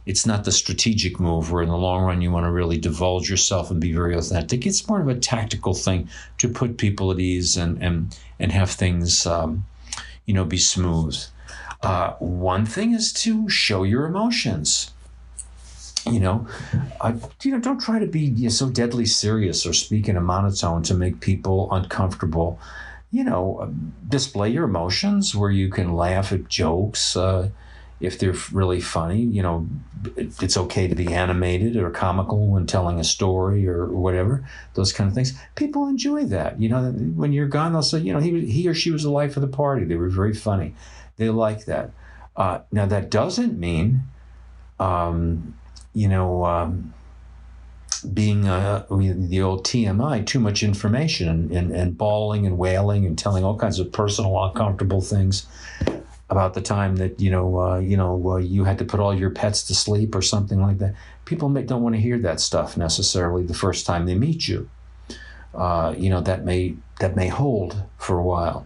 it's 0.05 0.25
not 0.25 0.43
the 0.43 0.51
strategic 0.51 1.19
move 1.19 1.51
where 1.51 1.63
in 1.63 1.69
the 1.69 1.77
long 1.77 2.03
run 2.03 2.21
you 2.21 2.31
want 2.31 2.45
to 2.45 2.51
really 2.51 2.77
divulge 2.77 3.29
yourself 3.29 3.69
and 3.69 3.79
be 3.79 3.93
very 3.93 4.15
authentic. 4.15 4.65
It's 4.65 4.87
more 4.87 5.01
of 5.01 5.07
a 5.07 5.15
tactical 5.15 5.73
thing 5.73 6.09
to 6.39 6.49
put 6.49 6.77
people 6.77 7.11
at 7.11 7.19
ease 7.19 7.57
and 7.57 7.81
and 7.81 8.17
and 8.39 8.51
have 8.51 8.71
things 8.71 9.25
um, 9.25 9.65
you 10.25 10.33
know 10.33 10.45
be 10.45 10.57
smooth. 10.57 11.17
Uh, 11.83 12.13
one 12.19 12.65
thing 12.65 12.93
is 12.93 13.11
to 13.11 13.49
show 13.49 13.83
your 13.83 14.05
emotions. 14.05 14.91
You 16.05 16.19
know, 16.19 16.47
you 17.43 17.51
know, 17.51 17.59
don't 17.59 17.79
try 17.79 17.99
to 17.99 18.07
be 18.07 18.21
you 18.21 18.43
know, 18.45 18.49
so 18.49 18.69
deadly 18.69 19.05
serious 19.05 19.67
or 19.67 19.73
speak 19.73 20.09
in 20.09 20.17
a 20.17 20.21
monotone 20.21 20.81
to 20.83 20.95
make 20.95 21.19
people 21.19 21.71
uncomfortable. 21.71 22.59
You 23.11 23.23
know, 23.23 23.71
display 24.09 24.49
your 24.49 24.63
emotions 24.63 25.35
where 25.35 25.51
you 25.51 25.69
can 25.69 25.93
laugh 25.93 26.31
at 26.31 26.47
jokes. 26.47 27.15
Uh, 27.15 27.49
if 28.01 28.17
they're 28.17 28.35
really 28.51 28.81
funny, 28.81 29.21
you 29.21 29.43
know, 29.43 29.67
it's 30.15 30.57
okay 30.57 30.87
to 30.87 30.95
be 30.95 31.13
animated 31.13 31.77
or 31.77 31.91
comical 31.91 32.47
when 32.47 32.65
telling 32.65 32.99
a 32.99 33.03
story 33.03 33.67
or 33.67 33.85
whatever, 33.85 34.43
those 34.73 34.91
kind 34.91 35.07
of 35.07 35.13
things. 35.13 35.37
People 35.55 35.87
enjoy 35.87 36.25
that. 36.25 36.59
You 36.59 36.69
know, 36.69 36.91
when 36.91 37.31
you're 37.31 37.47
gone, 37.47 37.73
they'll 37.73 37.83
say, 37.83 37.99
you 37.99 38.11
know, 38.11 38.19
he, 38.19 38.45
he 38.45 38.67
or 38.67 38.73
she 38.73 38.91
was 38.91 39.03
the 39.03 39.11
life 39.11 39.37
of 39.37 39.41
the 39.41 39.47
party. 39.47 39.85
They 39.85 39.95
were 39.95 40.09
very 40.09 40.33
funny. 40.33 40.73
They 41.17 41.29
like 41.29 41.65
that. 41.65 41.91
Uh, 42.35 42.61
now, 42.71 42.87
that 42.87 43.11
doesn't 43.11 43.59
mean, 43.59 44.01
um, 44.79 45.55
you 45.93 46.07
know, 46.07 46.43
um, 46.45 46.93
being 48.13 48.47
uh, 48.47 48.85
the 48.89 49.41
old 49.41 49.63
TMI, 49.63 50.25
too 50.25 50.39
much 50.39 50.63
information 50.63 51.29
and, 51.29 51.51
and, 51.51 51.71
and 51.71 51.97
bawling 51.97 52.47
and 52.47 52.57
wailing 52.57 53.05
and 53.05 53.15
telling 53.15 53.43
all 53.43 53.57
kinds 53.57 53.77
of 53.77 53.91
personal, 53.91 54.43
uncomfortable 54.43 55.01
things 55.01 55.45
about 56.31 56.53
the 56.53 56.61
time 56.61 56.95
that 56.95 57.19
you 57.19 57.29
know 57.29 57.59
uh, 57.59 57.77
you 57.77 57.97
know 57.97 58.31
uh, 58.31 58.37
you 58.37 58.63
had 58.63 58.79
to 58.79 58.85
put 58.85 59.01
all 59.01 59.13
your 59.13 59.29
pets 59.29 59.61
to 59.63 59.75
sleep 59.75 60.15
or 60.15 60.21
something 60.21 60.61
like 60.61 60.79
that. 60.79 60.95
People 61.25 61.49
may, 61.49 61.61
don't 61.61 61.83
want 61.83 61.93
to 61.93 62.01
hear 62.01 62.17
that 62.19 62.39
stuff 62.39 62.77
necessarily 62.77 63.43
the 63.43 63.53
first 63.53 63.85
time 63.85 64.05
they 64.05 64.15
meet 64.15 64.47
you. 64.47 64.69
Uh, 65.53 65.93
you 65.97 66.09
know 66.09 66.21
that 66.21 66.45
may 66.45 66.75
that 66.99 67.15
may 67.15 67.27
hold 67.27 67.83
for 67.97 68.17
a 68.17 68.23
while. 68.23 68.65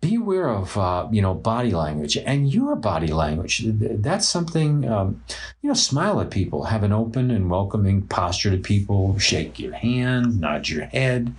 Be 0.00 0.14
aware 0.14 0.48
of 0.48 0.76
uh, 0.78 1.06
you 1.12 1.20
know 1.20 1.34
body 1.34 1.70
language 1.70 2.16
and 2.16 2.52
your 2.52 2.74
body 2.74 3.08
language. 3.08 3.62
That's 3.66 4.26
something 4.26 4.88
um, 4.88 5.22
you 5.60 5.68
know. 5.68 5.74
Smile 5.74 6.18
at 6.22 6.30
people, 6.30 6.64
have 6.64 6.82
an 6.82 6.92
open 6.92 7.30
and 7.30 7.50
welcoming 7.50 8.02
posture 8.06 8.50
to 8.50 8.56
people. 8.56 9.18
Shake 9.18 9.58
your 9.58 9.74
hand, 9.74 10.40
nod 10.40 10.70
your 10.70 10.86
head. 10.86 11.34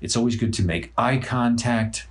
It's 0.00 0.16
always 0.16 0.36
good 0.36 0.54
to 0.54 0.62
make 0.62 0.92
eye 0.96 1.18
contact 1.18 2.06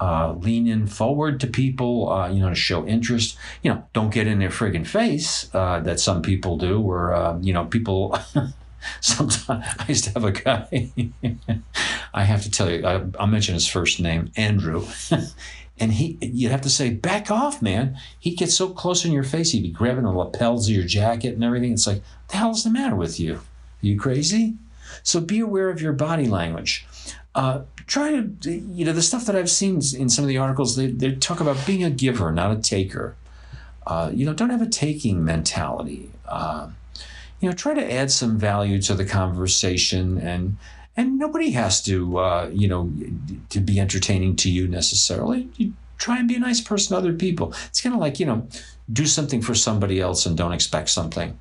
uh, 0.00 0.34
lean 0.38 0.66
in 0.66 0.86
forward 0.86 1.40
to 1.40 1.46
people, 1.46 2.10
uh, 2.10 2.28
you 2.28 2.40
know, 2.40 2.50
to 2.50 2.54
show 2.54 2.86
interest. 2.86 3.36
You 3.62 3.74
know, 3.74 3.84
don't 3.92 4.12
get 4.12 4.26
in 4.26 4.38
their 4.38 4.50
friggin' 4.50 4.86
face 4.86 5.52
uh, 5.54 5.80
that 5.80 6.00
some 6.00 6.22
people 6.22 6.56
do, 6.56 6.80
or 6.80 7.14
uh, 7.14 7.38
you 7.40 7.52
know, 7.52 7.64
people. 7.64 8.18
sometimes 9.00 9.46
I 9.48 9.84
used 9.88 10.04
to 10.04 10.10
have 10.12 10.24
a 10.24 10.32
guy. 10.32 10.90
I 12.14 12.24
have 12.24 12.42
to 12.42 12.50
tell 12.50 12.70
you, 12.70 12.84
I, 12.86 12.98
will 12.98 13.26
mention 13.26 13.54
his 13.54 13.66
first 13.66 14.00
name, 14.00 14.30
Andrew. 14.36 14.86
and 15.78 15.92
he, 15.92 16.18
you'd 16.20 16.52
have 16.52 16.62
to 16.62 16.70
say, 16.70 16.90
back 16.90 17.30
off, 17.30 17.60
man. 17.60 17.98
He'd 18.18 18.36
get 18.36 18.50
so 18.50 18.70
close 18.70 19.04
in 19.04 19.12
your 19.12 19.24
face, 19.24 19.52
he'd 19.52 19.62
be 19.62 19.70
grabbing 19.70 20.04
the 20.04 20.12
lapels 20.12 20.68
of 20.68 20.74
your 20.74 20.84
jacket 20.84 21.34
and 21.34 21.44
everything. 21.44 21.72
It's 21.72 21.86
like, 21.86 22.02
the 22.28 22.36
hell's 22.36 22.64
the 22.64 22.70
matter 22.70 22.96
with 22.96 23.20
you? 23.20 23.34
Are 23.36 23.86
you 23.86 23.98
crazy? 23.98 24.56
So 25.02 25.20
be 25.20 25.40
aware 25.40 25.70
of 25.70 25.80
your 25.80 25.92
body 25.92 26.26
language. 26.26 26.86
Uh, 27.34 27.62
try 27.86 28.10
to, 28.12 28.50
you 28.50 28.84
know, 28.84 28.92
the 28.92 29.02
stuff 29.02 29.26
that 29.26 29.36
I've 29.36 29.50
seen 29.50 29.76
in 29.96 30.08
some 30.08 30.24
of 30.24 30.28
the 30.28 30.38
articles, 30.38 30.76
they, 30.76 30.88
they 30.88 31.14
talk 31.14 31.40
about 31.40 31.66
being 31.66 31.84
a 31.84 31.90
giver, 31.90 32.32
not 32.32 32.56
a 32.56 32.60
taker. 32.60 33.14
Uh, 33.86 34.10
you 34.12 34.26
know, 34.26 34.34
don't 34.34 34.50
have 34.50 34.62
a 34.62 34.68
taking 34.68 35.24
mentality. 35.24 36.10
Uh, 36.26 36.70
you 37.40 37.48
know, 37.48 37.54
try 37.54 37.74
to 37.74 37.92
add 37.92 38.10
some 38.10 38.38
value 38.38 38.80
to 38.82 38.94
the 38.94 39.04
conversation 39.04 40.18
and 40.18 40.56
and 40.96 41.18
nobody 41.18 41.50
has 41.50 41.82
to 41.82 42.18
uh, 42.18 42.50
you 42.52 42.66
know 42.66 42.90
to 43.50 43.60
be 43.60 43.78
entertaining 43.78 44.36
to 44.36 44.50
you 44.50 44.66
necessarily. 44.66 45.48
You 45.56 45.74
try 45.98 46.18
and 46.18 46.28
be 46.28 46.36
a 46.36 46.40
nice 46.40 46.60
person 46.60 46.94
to 46.94 46.98
other 46.98 47.12
people. 47.12 47.52
It's 47.66 47.80
kind 47.80 47.94
of 47.94 48.00
like 48.00 48.18
you 48.18 48.26
know, 48.26 48.48
do 48.92 49.06
something 49.06 49.42
for 49.42 49.54
somebody 49.54 50.00
else 50.00 50.26
and 50.26 50.36
don't 50.36 50.52
expect 50.52 50.88
something. 50.88 51.38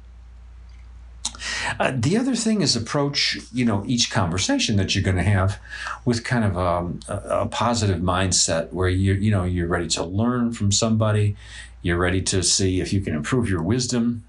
Uh, 1.80 1.92
the 1.96 2.18
other 2.18 2.36
thing 2.36 2.62
is 2.62 2.76
approach, 2.76 3.38
you 3.54 3.66
know, 3.66 3.84
each 3.86 4.12
conversation 4.12 4.76
that 4.78 4.96
you're 4.96 5.04
going 5.04 5.18
to 5.18 5.24
have 5.24 5.60
with 6.04 6.24
kind 6.24 6.44
of 6.44 6.58
um, 6.58 7.00
a, 7.08 7.16
a, 7.16 7.46
positive 7.48 8.02
mindset 8.02 8.72
where 8.72 8.90
you, 8.90 9.14
you 9.14 9.32
know, 9.32 9.44
you're 9.44 9.68
ready 9.68 9.88
to 9.88 10.04
learn 10.04 10.54
from 10.54 10.72
somebody. 10.72 11.36
You're 11.82 11.98
ready 11.98 12.22
to 12.24 12.44
see 12.44 12.82
if 12.82 12.94
you 12.94 13.02
can 13.02 13.16
improve 13.16 13.50
your 13.50 13.62
wisdom. 13.62 14.24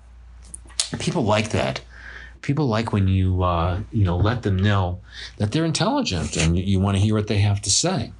People 0.98 1.24
like 1.24 1.50
that. 1.50 1.80
People 2.42 2.66
like 2.66 2.92
when 2.92 3.08
you, 3.08 3.42
uh, 3.42 3.80
you 3.90 4.04
know, 4.04 4.16
let 4.16 4.42
them 4.42 4.56
know 4.56 5.00
that 5.38 5.52
they're 5.52 5.64
intelligent 5.64 6.36
and 6.36 6.58
you 6.58 6.78
want 6.78 6.96
to 6.96 7.02
hear 7.02 7.14
what 7.14 7.26
they 7.26 7.38
have 7.38 7.60
to 7.62 7.70
say. 7.70 8.12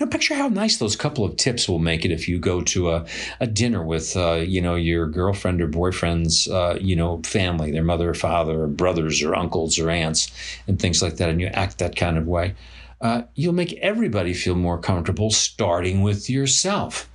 Now, 0.00 0.06
picture 0.06 0.34
how 0.34 0.48
nice 0.48 0.76
those 0.76 0.96
couple 0.96 1.24
of 1.24 1.36
tips 1.36 1.68
will 1.68 1.78
make 1.78 2.04
it 2.04 2.10
if 2.10 2.28
you 2.28 2.38
go 2.38 2.62
to 2.62 2.90
a, 2.90 3.06
a 3.40 3.46
dinner 3.46 3.82
with, 3.82 4.16
uh, 4.16 4.34
you 4.34 4.60
know, 4.60 4.74
your 4.74 5.06
girlfriend 5.06 5.60
or 5.60 5.66
boyfriend's, 5.66 6.48
uh, 6.48 6.78
you 6.80 6.96
know, 6.96 7.20
family, 7.24 7.70
their 7.70 7.84
mother 7.84 8.10
or 8.10 8.14
father 8.14 8.62
or 8.62 8.66
brothers 8.66 9.22
or 9.22 9.34
uncles 9.34 9.78
or 9.78 9.90
aunts 9.90 10.30
and 10.66 10.80
things 10.80 11.02
like 11.02 11.16
that, 11.16 11.28
and 11.28 11.40
you 11.40 11.48
act 11.48 11.78
that 11.78 11.96
kind 11.96 12.18
of 12.18 12.26
way. 12.26 12.54
Uh, 13.00 13.22
you'll 13.34 13.52
make 13.52 13.74
everybody 13.74 14.34
feel 14.34 14.56
more 14.56 14.78
comfortable 14.78 15.30
starting 15.30 16.02
with 16.02 16.28
yourself. 16.28 17.08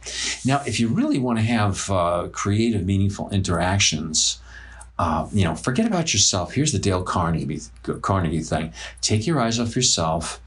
Now, 0.46 0.62
if 0.66 0.80
you 0.80 0.88
really 0.88 1.20
want 1.20 1.40
to 1.40 1.44
have 1.44 1.90
uh, 1.90 2.30
creative, 2.32 2.86
meaningful 2.86 3.30
interactions, 3.32 4.40
uh, 4.98 5.28
you 5.34 5.44
know, 5.44 5.56
forget 5.56 5.86
about 5.86 6.14
yourself. 6.14 6.54
Here's 6.54 6.72
the 6.72 6.80
Dale 6.80 7.04
Carnegie, 7.04 7.60
Carnegie 8.02 8.42
thing. 8.42 8.72
Take 9.02 9.28
your 9.28 9.42
eyes 9.42 9.60
off 9.60 9.76
yourself 9.76 10.40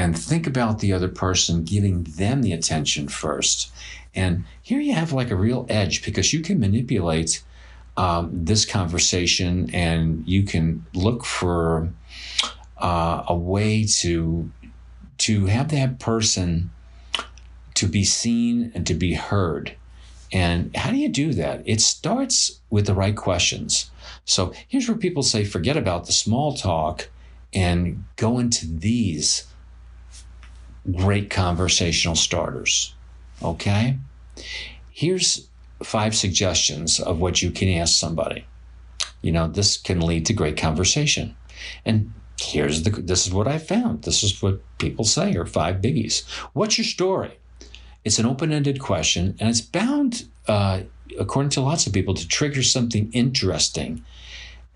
and 0.00 0.18
think 0.18 0.46
about 0.46 0.78
the 0.78 0.94
other 0.94 1.08
person, 1.08 1.62
giving 1.62 2.04
them 2.04 2.40
the 2.40 2.54
attention 2.54 3.06
first. 3.06 3.70
And 4.14 4.44
here 4.62 4.80
you 4.80 4.94
have 4.94 5.12
like 5.12 5.30
a 5.30 5.36
real 5.36 5.66
edge 5.68 6.02
because 6.02 6.32
you 6.32 6.40
can 6.40 6.58
manipulate 6.58 7.42
um, 7.98 8.30
this 8.32 8.64
conversation 8.64 9.68
and 9.74 10.26
you 10.26 10.44
can 10.44 10.86
look 10.94 11.26
for 11.26 11.90
uh, 12.78 13.24
a 13.28 13.34
way 13.34 13.84
to 13.98 14.50
to 15.18 15.46
have 15.46 15.68
that 15.68 15.98
person 15.98 16.70
to 17.74 17.86
be 17.86 18.02
seen 18.02 18.72
and 18.74 18.86
to 18.86 18.94
be 18.94 19.12
heard. 19.12 19.76
And 20.32 20.74
how 20.74 20.90
do 20.90 20.96
you 20.96 21.10
do 21.10 21.34
that? 21.34 21.62
It 21.66 21.82
starts 21.82 22.62
with 22.70 22.86
the 22.86 22.94
right 22.94 23.14
questions. 23.14 23.90
So 24.24 24.54
here's 24.66 24.88
where 24.88 24.96
people 24.96 25.22
say, 25.22 25.44
forget 25.44 25.76
about 25.76 26.06
the 26.06 26.12
small 26.12 26.56
talk 26.56 27.10
and 27.52 28.04
go 28.16 28.38
into 28.38 28.66
these 28.66 29.49
great 30.96 31.30
conversational 31.30 32.16
starters. 32.16 32.94
Okay? 33.42 33.98
Here's 34.90 35.48
five 35.82 36.14
suggestions 36.14 37.00
of 37.00 37.20
what 37.20 37.42
you 37.42 37.50
can 37.50 37.68
ask 37.68 37.94
somebody. 37.98 38.46
You 39.22 39.32
know, 39.32 39.48
this 39.48 39.76
can 39.76 40.00
lead 40.00 40.26
to 40.26 40.32
great 40.32 40.56
conversation. 40.56 41.36
And 41.84 42.12
here's 42.40 42.82
the 42.82 42.90
this 42.90 43.26
is 43.26 43.32
what 43.32 43.46
I 43.46 43.58
found. 43.58 44.02
This 44.02 44.22
is 44.22 44.42
what 44.42 44.60
people 44.78 45.04
say 45.04 45.34
are 45.34 45.46
five 45.46 45.76
biggies. 45.76 46.26
What's 46.52 46.78
your 46.78 46.86
story? 46.86 47.38
It's 48.04 48.18
an 48.18 48.24
open-ended 48.24 48.80
question, 48.80 49.36
and 49.38 49.50
it's 49.50 49.60
bound, 49.60 50.26
uh, 50.48 50.82
according 51.18 51.50
to 51.50 51.60
lots 51.60 51.86
of 51.86 51.92
people, 51.92 52.14
to 52.14 52.26
trigger 52.26 52.62
something 52.62 53.10
interesting 53.12 54.02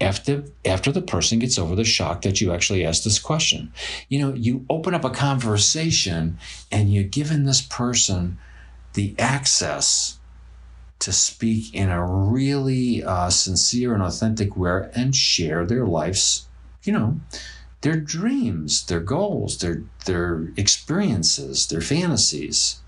after 0.00 0.44
after 0.64 0.90
the 0.90 1.02
person 1.02 1.38
gets 1.38 1.58
over 1.58 1.74
the 1.74 1.84
shock 1.84 2.22
that 2.22 2.40
you 2.40 2.52
actually 2.52 2.84
asked 2.84 3.04
this 3.04 3.18
question. 3.18 3.72
You 4.08 4.20
know, 4.20 4.34
you 4.34 4.64
open 4.68 4.94
up 4.94 5.04
a 5.04 5.10
conversation 5.10 6.38
and 6.70 6.92
you're 6.92 7.04
giving 7.04 7.44
this 7.44 7.60
person 7.60 8.38
the 8.94 9.14
access 9.18 10.18
to 11.00 11.12
speak 11.12 11.74
in 11.74 11.90
a 11.90 12.04
really 12.04 13.04
uh, 13.04 13.30
sincere 13.30 13.94
and 13.94 14.02
authentic 14.02 14.56
way 14.56 14.88
and 14.94 15.14
share 15.14 15.66
their 15.66 15.86
lives, 15.86 16.46
you 16.82 16.92
know, 16.92 17.20
their 17.82 17.96
dreams, 17.96 18.86
their 18.86 19.00
goals, 19.00 19.58
their 19.58 19.82
their 20.06 20.52
experiences, 20.56 21.66
their 21.66 21.80
fantasies 21.80 22.80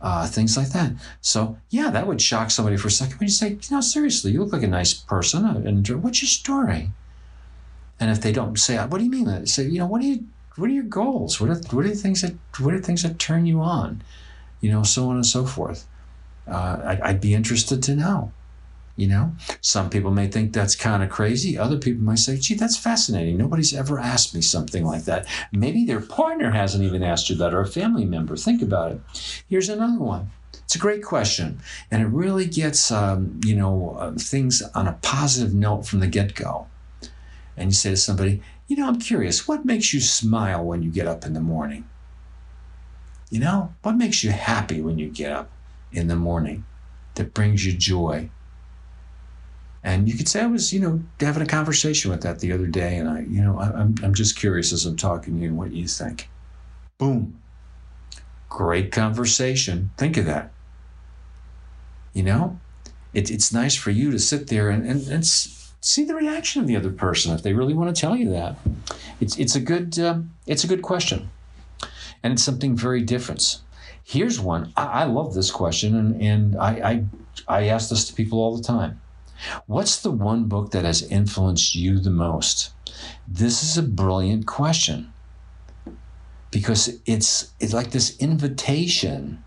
uh, 0.00 0.26
things 0.26 0.56
like 0.56 0.70
that. 0.70 0.92
So 1.20 1.58
yeah, 1.70 1.90
that 1.90 2.06
would 2.06 2.22
shock 2.22 2.50
somebody 2.50 2.76
for 2.76 2.88
a 2.88 2.90
second. 2.90 3.18
But 3.18 3.24
you 3.24 3.28
say, 3.28 3.50
you 3.50 3.58
know, 3.70 3.80
seriously, 3.80 4.32
you 4.32 4.42
look 4.42 4.52
like 4.52 4.62
a 4.62 4.68
nice 4.68 4.94
person. 4.94 5.44
And 5.44 5.88
what's 6.02 6.22
your 6.22 6.28
story? 6.28 6.90
And 7.98 8.10
if 8.10 8.20
they 8.20 8.32
don't 8.32 8.58
say, 8.58 8.78
what 8.78 8.98
do 8.98 9.04
you 9.04 9.10
mean? 9.10 9.46
Say, 9.46 9.64
you 9.64 9.78
know, 9.78 9.86
what 9.86 10.00
do 10.00 10.08
you 10.08 10.24
what 10.56 10.70
are 10.70 10.74
your 10.74 10.84
goals? 10.84 11.40
What 11.40 11.50
are 11.50 11.60
what 11.74 11.84
are 11.84 11.94
things 11.94 12.22
that 12.22 12.34
what 12.58 12.74
are 12.74 12.80
things 12.80 13.02
that 13.02 13.18
turn 13.18 13.46
you 13.46 13.60
on? 13.60 14.02
You 14.60 14.70
know, 14.70 14.82
so 14.82 15.08
on 15.08 15.16
and 15.16 15.26
so 15.26 15.46
forth. 15.46 15.86
Uh, 16.46 16.80
I'd, 16.84 17.00
I'd 17.00 17.20
be 17.20 17.34
interested 17.34 17.82
to 17.84 17.94
know. 17.94 18.32
You 18.96 19.08
know, 19.08 19.32
some 19.62 19.88
people 19.88 20.10
may 20.10 20.26
think 20.26 20.52
that's 20.52 20.76
kind 20.76 21.02
of 21.02 21.08
crazy. 21.08 21.56
Other 21.56 21.78
people 21.78 22.02
might 22.02 22.18
say, 22.18 22.36
gee, 22.36 22.54
that's 22.54 22.76
fascinating. 22.76 23.38
Nobody's 23.38 23.74
ever 23.74 23.98
asked 23.98 24.34
me 24.34 24.42
something 24.42 24.84
like 24.84 25.04
that. 25.04 25.26
Maybe 25.52 25.84
their 25.84 26.00
partner 26.02 26.50
hasn't 26.50 26.84
even 26.84 27.02
asked 27.02 27.30
you 27.30 27.36
that 27.36 27.54
or 27.54 27.60
a 27.60 27.66
family 27.66 28.04
member. 28.04 28.36
Think 28.36 28.60
about 28.60 28.92
it. 28.92 29.00
Here's 29.48 29.70
another 29.70 29.98
one. 29.98 30.30
It's 30.52 30.74
a 30.74 30.78
great 30.78 31.02
question. 31.02 31.60
And 31.90 32.02
it 32.02 32.06
really 32.06 32.46
gets, 32.46 32.90
um, 32.90 33.40
you 33.44 33.56
know, 33.56 33.96
uh, 33.98 34.12
things 34.12 34.62
on 34.74 34.86
a 34.86 34.98
positive 35.02 35.54
note 35.54 35.86
from 35.86 36.00
the 36.00 36.06
get 36.06 36.34
go. 36.34 36.66
And 37.56 37.70
you 37.70 37.74
say 37.74 37.90
to 37.90 37.96
somebody, 37.96 38.42
you 38.68 38.76
know, 38.76 38.86
I'm 38.86 39.00
curious, 39.00 39.48
what 39.48 39.64
makes 39.64 39.92
you 39.92 40.00
smile 40.00 40.64
when 40.64 40.82
you 40.82 40.90
get 40.90 41.06
up 41.06 41.24
in 41.24 41.32
the 41.32 41.40
morning? 41.40 41.88
You 43.30 43.40
know, 43.40 43.74
what 43.82 43.96
makes 43.96 44.22
you 44.22 44.30
happy 44.30 44.80
when 44.80 44.98
you 44.98 45.08
get 45.08 45.32
up 45.32 45.50
in 45.90 46.08
the 46.08 46.16
morning 46.16 46.64
that 47.14 47.34
brings 47.34 47.64
you 47.64 47.72
joy? 47.72 48.30
And 49.82 50.08
you 50.08 50.16
could 50.16 50.28
say 50.28 50.42
I 50.42 50.46
was, 50.46 50.72
you 50.72 50.80
know, 50.80 51.02
having 51.18 51.42
a 51.42 51.46
conversation 51.46 52.10
with 52.10 52.22
that 52.22 52.40
the 52.40 52.52
other 52.52 52.66
day, 52.66 52.96
and 52.96 53.08
I, 53.08 53.20
you 53.20 53.42
know, 53.42 53.58
I, 53.58 53.70
I'm, 53.70 53.94
I'm 54.02 54.14
just 54.14 54.38
curious 54.38 54.72
as 54.72 54.84
I'm 54.84 54.96
talking 54.96 55.36
to 55.38 55.42
you 55.42 55.54
what 55.54 55.72
you 55.72 55.88
think. 55.88 56.28
Boom. 56.98 57.38
Great 58.50 58.92
conversation. 58.92 59.90
Think 59.96 60.18
of 60.18 60.26
that. 60.26 60.52
You 62.12 62.24
know, 62.24 62.60
it, 63.14 63.30
it's 63.30 63.52
nice 63.52 63.74
for 63.74 63.90
you 63.90 64.10
to 64.10 64.18
sit 64.18 64.48
there 64.48 64.68
and, 64.68 64.86
and, 64.86 65.06
and 65.08 65.26
see 65.26 66.04
the 66.04 66.14
reaction 66.14 66.60
of 66.60 66.68
the 66.68 66.76
other 66.76 66.90
person 66.90 67.32
if 67.32 67.42
they 67.42 67.54
really 67.54 67.72
want 67.72 67.94
to 67.94 67.98
tell 67.98 68.16
you 68.16 68.28
that. 68.30 68.56
It's, 69.20 69.38
it's 69.38 69.54
a 69.54 69.60
good 69.60 69.98
um, 69.98 70.30
it's 70.46 70.64
a 70.64 70.66
good 70.66 70.82
question, 70.82 71.30
and 72.22 72.32
it's 72.32 72.42
something 72.42 72.76
very 72.76 73.00
different. 73.02 73.60
Here's 74.04 74.40
one. 74.40 74.72
I, 74.76 74.84
I 74.84 75.04
love 75.04 75.34
this 75.34 75.50
question, 75.50 75.96
and, 75.96 76.20
and 76.20 76.56
I, 76.56 77.04
I 77.48 77.60
I 77.60 77.68
ask 77.68 77.88
this 77.88 78.06
to 78.08 78.14
people 78.14 78.40
all 78.40 78.56
the 78.56 78.62
time. 78.62 79.00
What's 79.66 80.00
the 80.00 80.10
one 80.10 80.44
book 80.44 80.70
that 80.72 80.84
has 80.84 81.02
influenced 81.02 81.74
you 81.74 81.98
the 81.98 82.10
most? 82.10 82.72
This 83.26 83.62
is 83.62 83.78
a 83.78 83.82
brilliant 83.82 84.46
question 84.46 85.12
because 86.50 87.00
it's 87.06 87.52
it's 87.60 87.72
like 87.72 87.90
this 87.90 88.18
invitation 88.18 89.42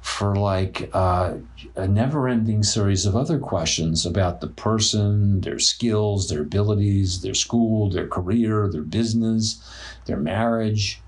for 0.00 0.36
like 0.36 0.88
uh, 0.92 1.34
a 1.74 1.88
never-ending 1.88 2.62
series 2.62 3.06
of 3.06 3.16
other 3.16 3.40
questions 3.40 4.06
about 4.06 4.40
the 4.40 4.46
person, 4.46 5.40
their 5.40 5.58
skills, 5.58 6.28
their 6.28 6.42
abilities, 6.42 7.22
their 7.22 7.34
school, 7.34 7.90
their 7.90 8.06
career, 8.06 8.68
their 8.68 8.82
business, 8.82 9.60
their 10.04 10.16
marriage, 10.16 11.02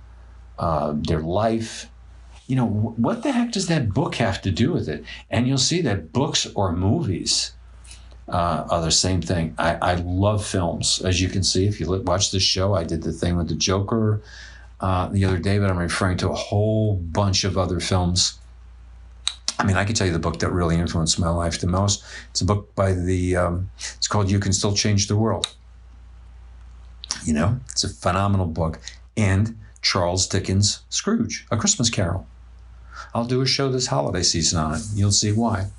uh, 0.59 0.95
their 0.97 1.21
life. 1.21 1.88
You 2.49 2.57
know, 2.57 2.67
what 2.67 3.23
the 3.23 3.31
heck 3.31 3.52
does 3.52 3.69
that 3.69 3.95
book 3.95 4.17
have 4.17 4.43
to 4.43 4.50
do 4.50 4.73
with 4.73 4.88
it? 4.88 5.05
And 5.31 5.47
you'll 5.47 5.59
see 5.59 5.81
that 5.83 6.12
books 6.12 6.47
or 6.55 6.73
movies 6.73 7.52
uh, 8.28 8.66
are 8.70 8.82
the 8.82 8.90
same 8.90 9.23
thing. 9.23 9.54
I, 9.58 9.75
I 9.76 9.94
love 9.94 10.44
films, 10.44 11.00
as 11.04 11.20
you 11.20 11.28
can 11.28 11.42
see. 11.42 11.66
If 11.66 11.80
you 11.80 11.87
look, 11.87 12.06
watch 12.06 12.30
this 12.30 12.42
show, 12.42 12.75
I 12.75 12.85
did 12.85 13.02
the 13.02 13.12
thing 13.12 13.37
with 13.37 13.49
the 13.49 13.54
Joker 13.54 14.20
uh, 14.80 15.08
the 15.08 15.25
other 15.25 15.38
day, 15.38 15.58
but 15.58 15.70
I'm 15.70 15.78
referring 15.78 16.18
to 16.18 16.30
a 16.30 16.35
whole 16.35 16.97
bunch 16.97 17.44
of 17.44 17.56
other 17.56 17.80
films. 17.80 18.38
I 19.58 19.64
mean, 19.64 19.76
I 19.76 19.85
can 19.85 19.94
tell 19.94 20.06
you 20.06 20.12
the 20.12 20.18
book 20.20 20.38
that 20.38 20.50
really 20.50 20.76
influenced 20.76 21.18
my 21.18 21.30
life 21.30 21.61
the 21.61 21.66
most. 21.66 22.04
It's 22.30 22.40
a 22.40 22.44
book 22.44 22.75
by 22.75 22.92
the. 22.92 23.37
Um, 23.37 23.70
it's 23.97 24.06
called 24.06 24.30
"You 24.30 24.38
Can 24.38 24.52
Still 24.52 24.75
Change 24.75 25.08
the 25.08 25.16
World." 25.16 25.52
You 27.25 27.32
know, 27.35 27.58
it's 27.70 27.82
a 27.82 27.88
phenomenal 27.88 28.47
book, 28.47 28.78
and 29.16 29.58
Charles 29.82 30.28
Dickens' 30.28 30.82
Scrooge, 30.90 31.47
A 31.50 31.56
Christmas 31.56 31.91
Carol. 31.91 32.26
I'll 33.14 33.25
do 33.25 33.41
a 33.41 33.47
show 33.47 33.71
this 33.71 33.86
holiday 33.86 34.23
season 34.23 34.60
on 34.60 34.75
it. 34.75 34.82
You'll 34.95 35.12
see 35.12 35.32
why. 35.32 35.71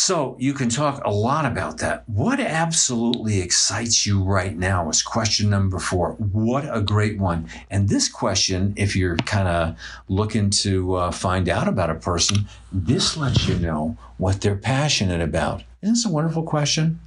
So 0.00 0.36
you 0.38 0.54
can 0.54 0.68
talk 0.68 1.02
a 1.04 1.10
lot 1.10 1.44
about 1.44 1.78
that. 1.78 2.08
What 2.08 2.38
absolutely 2.38 3.40
excites 3.40 4.06
you 4.06 4.22
right 4.22 4.56
now 4.56 4.88
is 4.90 5.02
question 5.02 5.50
number 5.50 5.80
four. 5.80 6.12
What 6.12 6.64
a 6.72 6.80
great 6.80 7.18
one. 7.18 7.48
And 7.68 7.88
this 7.88 8.08
question, 8.08 8.74
if 8.76 8.94
you're 8.94 9.16
kind 9.16 9.48
of 9.48 9.76
looking 10.08 10.50
to 10.50 10.94
uh, 10.94 11.10
find 11.10 11.48
out 11.48 11.66
about 11.66 11.90
a 11.90 11.96
person, 11.96 12.46
this 12.70 13.16
lets 13.16 13.48
you 13.48 13.56
know 13.56 13.96
what 14.18 14.40
they're 14.40 14.54
passionate 14.54 15.20
about. 15.20 15.64
Isn't 15.82 15.96
this 15.96 16.06
a 16.06 16.10
wonderful 16.10 16.44
question? 16.44 17.00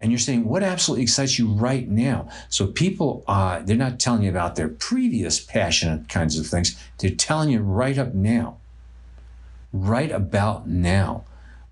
And 0.00 0.10
you're 0.10 0.18
saying 0.18 0.46
what 0.46 0.64
absolutely 0.64 1.04
excites 1.04 1.38
you 1.38 1.46
right 1.46 1.88
now. 1.88 2.28
So 2.48 2.66
people, 2.66 3.22
uh, 3.28 3.60
they're 3.60 3.76
not 3.76 4.00
telling 4.00 4.24
you 4.24 4.30
about 4.30 4.56
their 4.56 4.68
previous 4.68 5.38
passionate 5.38 6.08
kinds 6.08 6.40
of 6.40 6.46
things. 6.48 6.76
They're 6.98 7.10
telling 7.10 7.50
you 7.50 7.60
right 7.60 7.96
up 7.96 8.14
now, 8.14 8.56
right 9.72 10.10
about 10.10 10.66
now. 10.68 11.24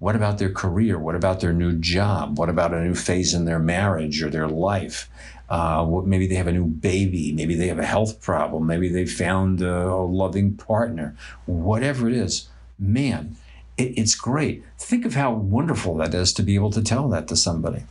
What 0.04 0.16
about 0.16 0.36
their 0.36 0.52
career? 0.52 0.98
What 0.98 1.14
about 1.14 1.40
their 1.40 1.54
new 1.54 1.72
job? 1.72 2.36
What 2.36 2.50
about 2.50 2.74
a 2.74 2.84
new 2.84 2.94
phase 2.94 3.32
in 3.32 3.46
their 3.46 3.58
marriage 3.58 4.22
or 4.22 4.28
their 4.28 4.46
life? 4.46 5.08
Uh, 5.48 5.82
what, 5.86 6.04
maybe 6.04 6.26
they 6.26 6.34
have 6.34 6.46
a 6.46 6.52
new 6.52 6.66
baby. 6.66 7.32
Maybe 7.32 7.54
they 7.54 7.68
have 7.68 7.78
a 7.78 7.86
health 7.86 8.20
problem. 8.20 8.66
Maybe 8.66 8.90
they 8.90 9.06
found 9.06 9.62
a, 9.62 9.88
a 9.88 10.04
loving 10.04 10.58
partner. 10.58 11.16
Whatever 11.46 12.06
it 12.06 12.14
is, 12.14 12.50
man, 12.78 13.36
it, 13.78 13.96
it's 13.96 14.14
great. 14.14 14.62
Think 14.78 15.06
of 15.06 15.14
how 15.14 15.32
wonderful 15.32 15.96
that 15.96 16.12
is 16.12 16.34
to 16.34 16.42
be 16.42 16.54
able 16.54 16.72
to 16.72 16.82
tell 16.82 17.08
that 17.08 17.26
to 17.28 17.34
somebody. 17.34 17.84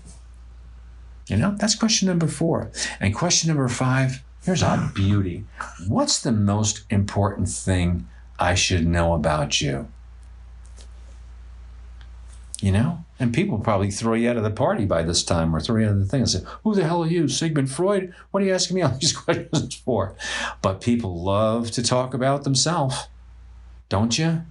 You 1.29 1.37
know, 1.37 1.55
that's 1.57 1.73
question 1.73 2.09
number 2.09 2.27
four. 2.27 2.69
And 2.99 3.15
question 3.15 3.47
number 3.47 3.67
five 3.67 4.21
here's 4.45 4.61
our 4.61 4.91
beauty. 4.93 5.45
What's 5.87 6.21
the 6.21 6.31
most 6.31 6.83
important 6.91 7.49
thing 7.49 8.07
I 8.37 8.53
should 8.53 8.85
know 8.85 9.15
about 9.15 9.61
you? 9.61 9.87
You 12.63 12.71
know? 12.71 13.03
And 13.19 13.33
people 13.33 13.59
probably 13.59 13.91
throw 13.91 14.13
you 14.13 14.29
out 14.29 14.37
of 14.37 14.43
the 14.43 14.49
party 14.49 14.85
by 14.85 15.03
this 15.03 15.21
time 15.21 15.53
or 15.53 15.59
throw 15.59 15.81
you 15.81 15.85
out 15.85 15.91
of 15.91 15.99
the 15.99 16.05
thing 16.05 16.21
and 16.21 16.29
say, 16.29 16.43
Who 16.63 16.73
the 16.73 16.85
hell 16.85 17.03
are 17.03 17.07
you, 17.07 17.27
Sigmund 17.27 17.69
Freud? 17.69 18.13
What 18.31 18.41
are 18.41 18.45
you 18.45 18.53
asking 18.53 18.75
me 18.75 18.81
all 18.83 18.91
these 18.91 19.11
questions 19.17 19.75
for? 19.75 20.15
But 20.61 20.79
people 20.79 21.21
love 21.21 21.71
to 21.71 21.83
talk 21.83 22.13
about 22.13 22.45
themselves, 22.45 23.07
don't 23.89 24.17
you? 24.17 24.43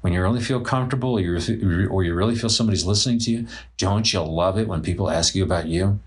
When 0.00 0.12
you 0.12 0.20
really 0.20 0.40
feel 0.40 0.62
comfortable 0.62 1.16
or, 1.16 1.20
you 1.20 1.88
or 1.88 2.02
you 2.02 2.12
really 2.12 2.34
feel 2.34 2.50
somebody's 2.50 2.84
listening 2.84 3.20
to 3.20 3.30
you, 3.30 3.46
don't 3.78 4.12
you 4.12 4.20
love 4.22 4.58
it 4.58 4.66
when 4.66 4.82
people 4.82 5.08
ask 5.08 5.36
you 5.36 5.44
about 5.44 5.68
you? 5.68 6.00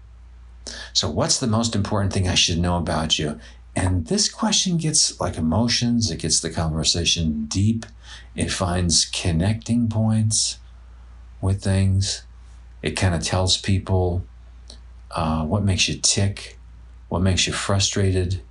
So, 0.92 1.10
what's 1.10 1.40
the 1.40 1.48
most 1.48 1.76
important 1.78 2.12
thing 2.12 2.28
I 2.28 2.36
should 2.36 2.60
know 2.60 2.76
about 2.76 3.18
you? 3.18 3.40
And 3.74 4.08
this 4.08 4.28
question 4.28 4.76
gets 4.76 5.18
like 5.22 5.38
emotions, 5.38 6.12
it 6.12 6.20
gets 6.20 6.42
the 6.42 6.50
conversation 6.50 7.46
deep, 7.46 7.86
it 8.36 8.52
finds 8.52 9.06
connecting 9.06 9.88
points 9.88 10.60
with 11.48 11.64
things. 11.64 12.24
It 12.84 12.92
kind 12.92 13.16
of 13.16 13.24
tells 13.24 13.58
people 13.58 14.24
uh, 15.12 15.44
what 15.46 15.64
makes 15.64 15.88
you 15.88 15.98
tick, 16.00 16.60
what 17.10 17.22
makes 17.22 17.48
you 17.48 17.54
frustrated, 17.54 18.42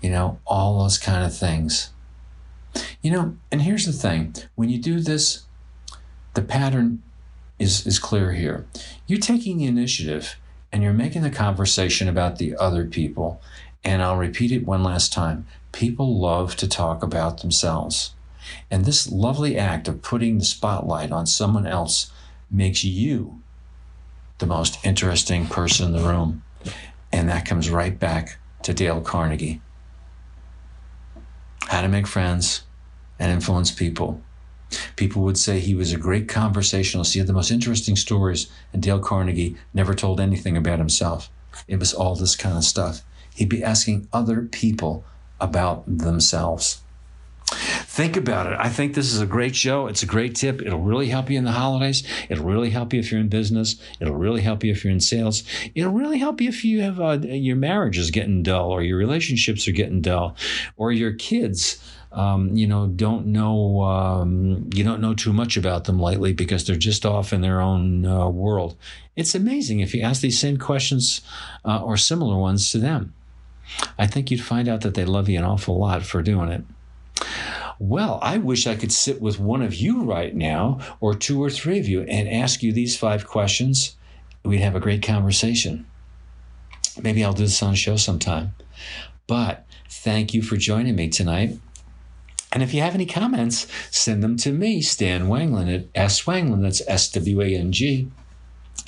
you 0.00 0.08
know, 0.08 0.38
all 0.46 0.82
those 0.82 0.96
kind 0.96 1.26
of 1.26 1.36
things. 1.36 1.90
You 3.02 3.10
know, 3.10 3.36
and 3.50 3.62
here's 3.62 3.84
the 3.84 3.92
thing 3.92 4.36
when 4.54 4.68
you 4.68 4.78
do 4.78 5.00
this, 5.00 5.44
the 6.34 6.42
pattern 6.42 7.02
is, 7.58 7.86
is 7.86 7.98
clear 7.98 8.32
here. 8.32 8.64
You're 9.06 9.18
taking 9.18 9.58
the 9.58 9.66
initiative 9.66 10.36
and 10.72 10.82
you're 10.82 10.92
making 10.92 11.22
the 11.22 11.30
conversation 11.30 12.08
about 12.08 12.38
the 12.38 12.56
other 12.56 12.84
people. 12.84 13.40
And 13.84 14.02
I'll 14.02 14.16
repeat 14.16 14.52
it 14.52 14.66
one 14.66 14.82
last 14.82 15.12
time 15.12 15.46
people 15.72 16.18
love 16.18 16.56
to 16.56 16.68
talk 16.68 17.02
about 17.02 17.40
themselves. 17.40 18.14
And 18.70 18.84
this 18.84 19.10
lovely 19.10 19.56
act 19.56 19.88
of 19.88 20.02
putting 20.02 20.38
the 20.38 20.44
spotlight 20.44 21.10
on 21.10 21.26
someone 21.26 21.66
else 21.66 22.12
makes 22.50 22.84
you 22.84 23.42
the 24.38 24.46
most 24.46 24.84
interesting 24.84 25.46
person 25.46 25.86
in 25.86 25.92
the 25.92 26.08
room. 26.08 26.42
And 27.12 27.28
that 27.28 27.46
comes 27.46 27.70
right 27.70 27.98
back 27.98 28.38
to 28.62 28.74
Dale 28.74 29.00
Carnegie. 29.00 29.60
How 31.68 31.82
to 31.82 31.88
make 31.88 32.06
friends 32.06 32.62
and 33.18 33.32
influence 33.32 33.70
people. 33.70 34.22
People 34.96 35.22
would 35.22 35.38
say 35.38 35.60
he 35.60 35.74
was 35.74 35.92
a 35.92 35.98
great 35.98 36.28
conversationalist. 36.28 37.14
He 37.14 37.18
had 37.18 37.28
the 37.28 37.32
most 37.32 37.50
interesting 37.50 37.96
stories, 37.96 38.50
and 38.72 38.82
Dale 38.82 39.00
Carnegie 39.00 39.56
never 39.72 39.94
told 39.94 40.20
anything 40.20 40.56
about 40.56 40.78
himself. 40.78 41.30
It 41.66 41.78
was 41.78 41.94
all 41.94 42.14
this 42.14 42.36
kind 42.36 42.56
of 42.56 42.64
stuff. 42.64 43.02
He'd 43.34 43.48
be 43.48 43.64
asking 43.64 44.08
other 44.12 44.42
people 44.42 45.04
about 45.40 45.84
themselves. 45.86 46.82
Think 47.98 48.16
about 48.16 48.46
it. 48.46 48.56
I 48.60 48.68
think 48.68 48.94
this 48.94 49.12
is 49.12 49.20
a 49.20 49.26
great 49.26 49.56
show. 49.56 49.88
It's 49.88 50.04
a 50.04 50.06
great 50.06 50.36
tip. 50.36 50.62
It'll 50.62 50.78
really 50.78 51.08
help 51.08 51.28
you 51.28 51.36
in 51.36 51.42
the 51.42 51.50
holidays. 51.50 52.04
It'll 52.28 52.44
really 52.44 52.70
help 52.70 52.92
you 52.92 53.00
if 53.00 53.10
you're 53.10 53.20
in 53.20 53.26
business. 53.26 53.74
It'll 53.98 54.14
really 54.14 54.40
help 54.40 54.62
you 54.62 54.70
if 54.70 54.84
you're 54.84 54.92
in 54.92 55.00
sales. 55.00 55.42
It'll 55.74 55.90
really 55.90 56.18
help 56.18 56.40
you 56.40 56.48
if 56.48 56.64
you 56.64 56.80
have 56.82 57.00
uh, 57.00 57.18
your 57.22 57.56
marriage 57.56 57.98
is 57.98 58.12
getting 58.12 58.44
dull, 58.44 58.70
or 58.70 58.82
your 58.82 58.96
relationships 58.96 59.66
are 59.66 59.72
getting 59.72 60.00
dull, 60.00 60.36
or 60.76 60.92
your 60.92 61.12
kids 61.14 61.82
um, 62.12 62.56
you 62.56 62.68
know, 62.68 62.86
don't 62.86 63.26
know, 63.26 63.82
um, 63.82 64.70
you 64.72 64.84
don't 64.84 65.00
know 65.00 65.14
too 65.14 65.32
much 65.32 65.56
about 65.56 65.86
them 65.86 65.98
lately 65.98 66.32
because 66.32 66.64
they're 66.64 66.76
just 66.76 67.04
off 67.04 67.32
in 67.32 67.40
their 67.40 67.60
own 67.60 68.06
uh, 68.06 68.28
world. 68.28 68.76
It's 69.16 69.34
amazing 69.34 69.80
if 69.80 69.92
you 69.92 70.02
ask 70.02 70.20
these 70.20 70.38
same 70.38 70.56
questions 70.56 71.20
uh, 71.64 71.82
or 71.82 71.96
similar 71.96 72.38
ones 72.38 72.70
to 72.70 72.78
them. 72.78 73.12
I 73.98 74.06
think 74.06 74.30
you'd 74.30 74.40
find 74.40 74.68
out 74.68 74.82
that 74.82 74.94
they 74.94 75.04
love 75.04 75.28
you 75.28 75.36
an 75.36 75.44
awful 75.44 75.76
lot 75.80 76.04
for 76.04 76.22
doing 76.22 76.48
it. 76.50 76.62
Well, 77.78 78.18
I 78.22 78.38
wish 78.38 78.66
I 78.66 78.74
could 78.74 78.92
sit 78.92 79.20
with 79.20 79.38
one 79.38 79.62
of 79.62 79.74
you 79.74 80.02
right 80.02 80.34
now, 80.34 80.80
or 81.00 81.14
two 81.14 81.42
or 81.42 81.50
three 81.50 81.78
of 81.78 81.86
you, 81.86 82.02
and 82.02 82.28
ask 82.28 82.62
you 82.62 82.72
these 82.72 82.96
five 82.96 83.26
questions. 83.26 83.96
We'd 84.44 84.60
have 84.60 84.74
a 84.74 84.80
great 84.80 85.02
conversation. 85.02 85.86
Maybe 87.00 87.24
I'll 87.24 87.32
do 87.32 87.44
this 87.44 87.62
on 87.62 87.74
a 87.74 87.76
show 87.76 87.96
sometime. 87.96 88.54
But 89.28 89.64
thank 89.88 90.34
you 90.34 90.42
for 90.42 90.56
joining 90.56 90.96
me 90.96 91.08
tonight. 91.08 91.58
And 92.52 92.62
if 92.62 92.72
you 92.72 92.80
have 92.80 92.94
any 92.94 93.06
comments, 93.06 93.66
send 93.90 94.22
them 94.22 94.36
to 94.38 94.52
me, 94.52 94.80
Stan 94.80 95.28
Wanglund 95.28 95.88
at 95.94 96.10
swanglund, 96.10 96.62
that's 96.62 96.82
S 96.88 97.12
W 97.12 97.42
A 97.42 97.54
N 97.54 97.72
G, 97.72 98.10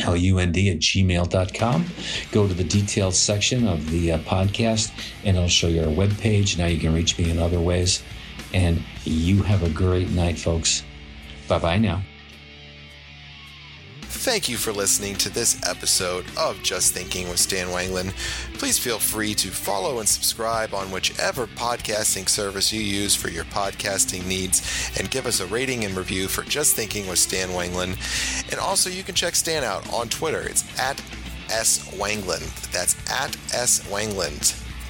L 0.00 0.16
U 0.16 0.38
N 0.38 0.50
D 0.50 0.70
at 0.70 0.78
gmail.com. 0.78 1.86
Go 2.32 2.48
to 2.48 2.54
the 2.54 2.64
details 2.64 3.18
section 3.18 3.68
of 3.68 3.90
the 3.90 4.12
uh, 4.12 4.18
podcast 4.20 4.90
and 5.24 5.36
it'll 5.36 5.48
show 5.48 5.68
you 5.68 5.82
our 5.82 5.88
webpage. 5.88 6.56
Now 6.56 6.66
you 6.66 6.80
can 6.80 6.94
reach 6.94 7.18
me 7.18 7.30
in 7.30 7.38
other 7.38 7.60
ways. 7.60 8.02
And 8.52 8.82
you 9.04 9.42
have 9.42 9.62
a 9.62 9.70
great 9.70 10.10
night, 10.10 10.38
folks. 10.38 10.82
Bye 11.48 11.58
bye 11.58 11.78
now. 11.78 12.02
Thank 14.02 14.50
you 14.50 14.58
for 14.58 14.70
listening 14.70 15.14
to 15.16 15.30
this 15.30 15.58
episode 15.66 16.26
of 16.36 16.62
Just 16.62 16.92
Thinking 16.92 17.30
with 17.30 17.38
Stan 17.38 17.68
Wanglund. 17.68 18.12
Please 18.58 18.78
feel 18.78 18.98
free 18.98 19.34
to 19.34 19.48
follow 19.48 19.98
and 19.98 20.06
subscribe 20.06 20.74
on 20.74 20.90
whichever 20.90 21.46
podcasting 21.46 22.28
service 22.28 22.70
you 22.70 22.82
use 22.82 23.14
for 23.14 23.30
your 23.30 23.44
podcasting 23.44 24.26
needs 24.26 24.90
and 24.98 25.10
give 25.10 25.26
us 25.26 25.40
a 25.40 25.46
rating 25.46 25.84
and 25.84 25.96
review 25.96 26.28
for 26.28 26.42
Just 26.42 26.76
Thinking 26.76 27.08
with 27.08 27.18
Stan 27.18 27.48
Wanglund. 27.48 27.96
And 28.50 28.60
also, 28.60 28.90
you 28.90 29.02
can 29.02 29.14
check 29.14 29.34
Stan 29.34 29.64
out 29.64 29.90
on 29.90 30.08
Twitter. 30.08 30.42
It's 30.42 30.64
at 30.78 31.00
S. 31.48 31.88
Wanglund. 31.94 32.70
That's 32.72 32.96
at 33.10 33.34
S. 33.54 33.80
Wanglund. 33.88 34.69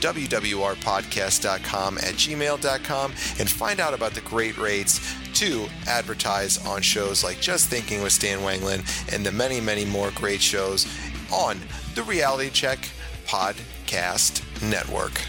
wwrpodcast.com 0.00 1.98
at 1.98 2.14
gmail.com 2.14 3.10
and 3.38 3.50
find 3.50 3.80
out 3.80 3.94
about 3.94 4.12
the 4.12 4.20
great 4.22 4.56
rates 4.58 5.14
to 5.34 5.66
advertise 5.86 6.64
on 6.66 6.82
shows 6.82 7.22
like 7.22 7.40
Just 7.40 7.68
Thinking 7.68 8.02
with 8.02 8.12
Stan 8.12 8.38
Wanglund 8.40 9.14
and 9.14 9.24
the 9.24 9.32
many, 9.32 9.60
many 9.60 9.84
more 9.84 10.10
great 10.12 10.40
shows 10.40 10.86
on 11.32 11.58
the 11.94 12.02
Reality 12.02 12.50
Check 12.50 12.78
Podcast 13.26 14.42
Network. 14.68 15.20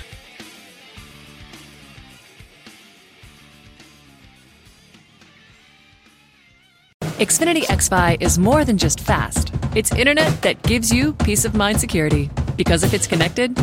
Xfinity 7.21 7.61
XFi 7.65 8.19
is 8.19 8.39
more 8.39 8.65
than 8.65 8.79
just 8.79 8.99
fast. 8.99 9.53
It's 9.75 9.91
internet 9.91 10.41
that 10.41 10.63
gives 10.63 10.91
you 10.91 11.13
peace 11.13 11.45
of 11.45 11.53
mind 11.53 11.79
security. 11.79 12.31
Because 12.57 12.83
if 12.83 12.95
it's 12.95 13.05
connected, 13.05 13.55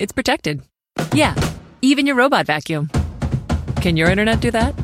it's 0.00 0.12
protected. 0.12 0.62
Yeah, 1.12 1.34
even 1.82 2.06
your 2.06 2.16
robot 2.16 2.46
vacuum. 2.46 2.90
Can 3.76 3.96
your 3.96 4.10
internet 4.10 4.40
do 4.40 4.50
that? 4.50 4.74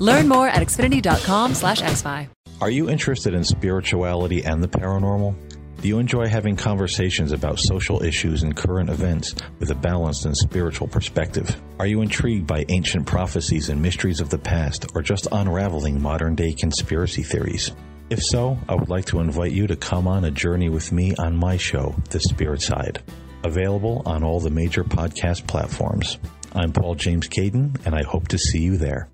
Learn 0.00 0.28
more 0.28 0.48
at 0.48 0.62
xfinity.com 0.62 1.54
slash 1.54 1.80
xfi. 1.80 2.28
Are 2.60 2.70
you 2.70 2.88
interested 2.88 3.34
in 3.34 3.44
spirituality 3.44 4.44
and 4.44 4.62
the 4.62 4.68
paranormal? 4.68 5.34
Do 5.80 5.88
you 5.88 5.98
enjoy 5.98 6.26
having 6.26 6.56
conversations 6.56 7.32
about 7.32 7.58
social 7.58 8.02
issues 8.02 8.42
and 8.42 8.56
current 8.56 8.88
events 8.88 9.34
with 9.58 9.70
a 9.70 9.74
balanced 9.74 10.24
and 10.24 10.36
spiritual 10.36 10.88
perspective? 10.88 11.54
Are 11.78 11.86
you 11.86 12.00
intrigued 12.00 12.46
by 12.46 12.64
ancient 12.68 13.06
prophecies 13.06 13.68
and 13.68 13.82
mysteries 13.82 14.20
of 14.20 14.30
the 14.30 14.38
past, 14.38 14.86
or 14.94 15.02
just 15.02 15.28
unraveling 15.30 16.00
modern 16.00 16.34
day 16.34 16.54
conspiracy 16.54 17.22
theories? 17.22 17.72
If 18.08 18.22
so, 18.22 18.58
I 18.68 18.74
would 18.74 18.88
like 18.88 19.04
to 19.06 19.20
invite 19.20 19.52
you 19.52 19.66
to 19.66 19.76
come 19.76 20.08
on 20.08 20.24
a 20.24 20.30
journey 20.30 20.70
with 20.70 20.92
me 20.92 21.14
on 21.16 21.36
my 21.36 21.56
show, 21.56 21.94
The 22.10 22.20
Spirit 22.20 22.62
Side. 22.62 23.02
Available 23.46 24.02
on 24.04 24.24
all 24.24 24.40
the 24.40 24.50
major 24.50 24.82
podcast 24.82 25.46
platforms. 25.46 26.18
I'm 26.52 26.72
Paul 26.72 26.96
James 26.96 27.28
Caden, 27.28 27.86
and 27.86 27.94
I 27.94 28.02
hope 28.02 28.26
to 28.28 28.38
see 28.38 28.58
you 28.58 28.76
there. 28.76 29.08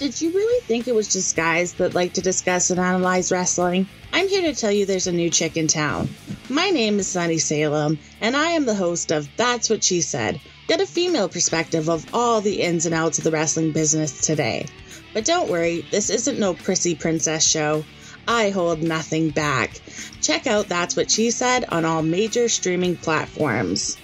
Did 0.00 0.20
you 0.20 0.32
really 0.32 0.60
think 0.62 0.88
it 0.88 0.94
was 0.96 1.12
just 1.12 1.36
guys 1.36 1.74
that 1.74 1.94
like 1.94 2.14
to 2.14 2.22
discuss 2.22 2.70
and 2.70 2.80
analyze 2.80 3.30
wrestling? 3.30 3.86
I'm 4.12 4.26
here 4.26 4.52
to 4.52 4.60
tell 4.60 4.72
you 4.72 4.84
there's 4.84 5.06
a 5.06 5.12
new 5.12 5.30
chick 5.30 5.56
in 5.56 5.68
town. 5.68 6.08
My 6.48 6.70
name 6.70 6.98
is 6.98 7.06
Sunny 7.06 7.38
Salem, 7.38 8.00
and 8.20 8.34
I 8.34 8.50
am 8.50 8.66
the 8.66 8.74
host 8.74 9.12
of 9.12 9.28
That's 9.36 9.70
What 9.70 9.84
She 9.84 10.00
Said. 10.00 10.40
Get 10.66 10.80
a 10.80 10.86
female 10.86 11.28
perspective 11.28 11.88
of 11.88 12.12
all 12.12 12.40
the 12.40 12.62
ins 12.62 12.84
and 12.84 12.96
outs 12.96 13.18
of 13.18 13.24
the 13.24 13.30
wrestling 13.30 13.70
business 13.70 14.22
today. 14.22 14.66
But 15.14 15.24
don't 15.24 15.48
worry, 15.48 15.86
this 15.92 16.10
isn't 16.10 16.40
no 16.40 16.52
prissy 16.52 16.96
princess 16.96 17.46
show. 17.46 17.84
I 18.26 18.50
hold 18.50 18.82
nothing 18.82 19.30
back. 19.30 19.80
Check 20.20 20.46
out 20.46 20.68
That's 20.68 20.96
What 20.96 21.10
She 21.10 21.30
Said 21.30 21.64
on 21.68 21.84
all 21.84 22.02
major 22.02 22.48
streaming 22.48 22.96
platforms. 22.96 23.96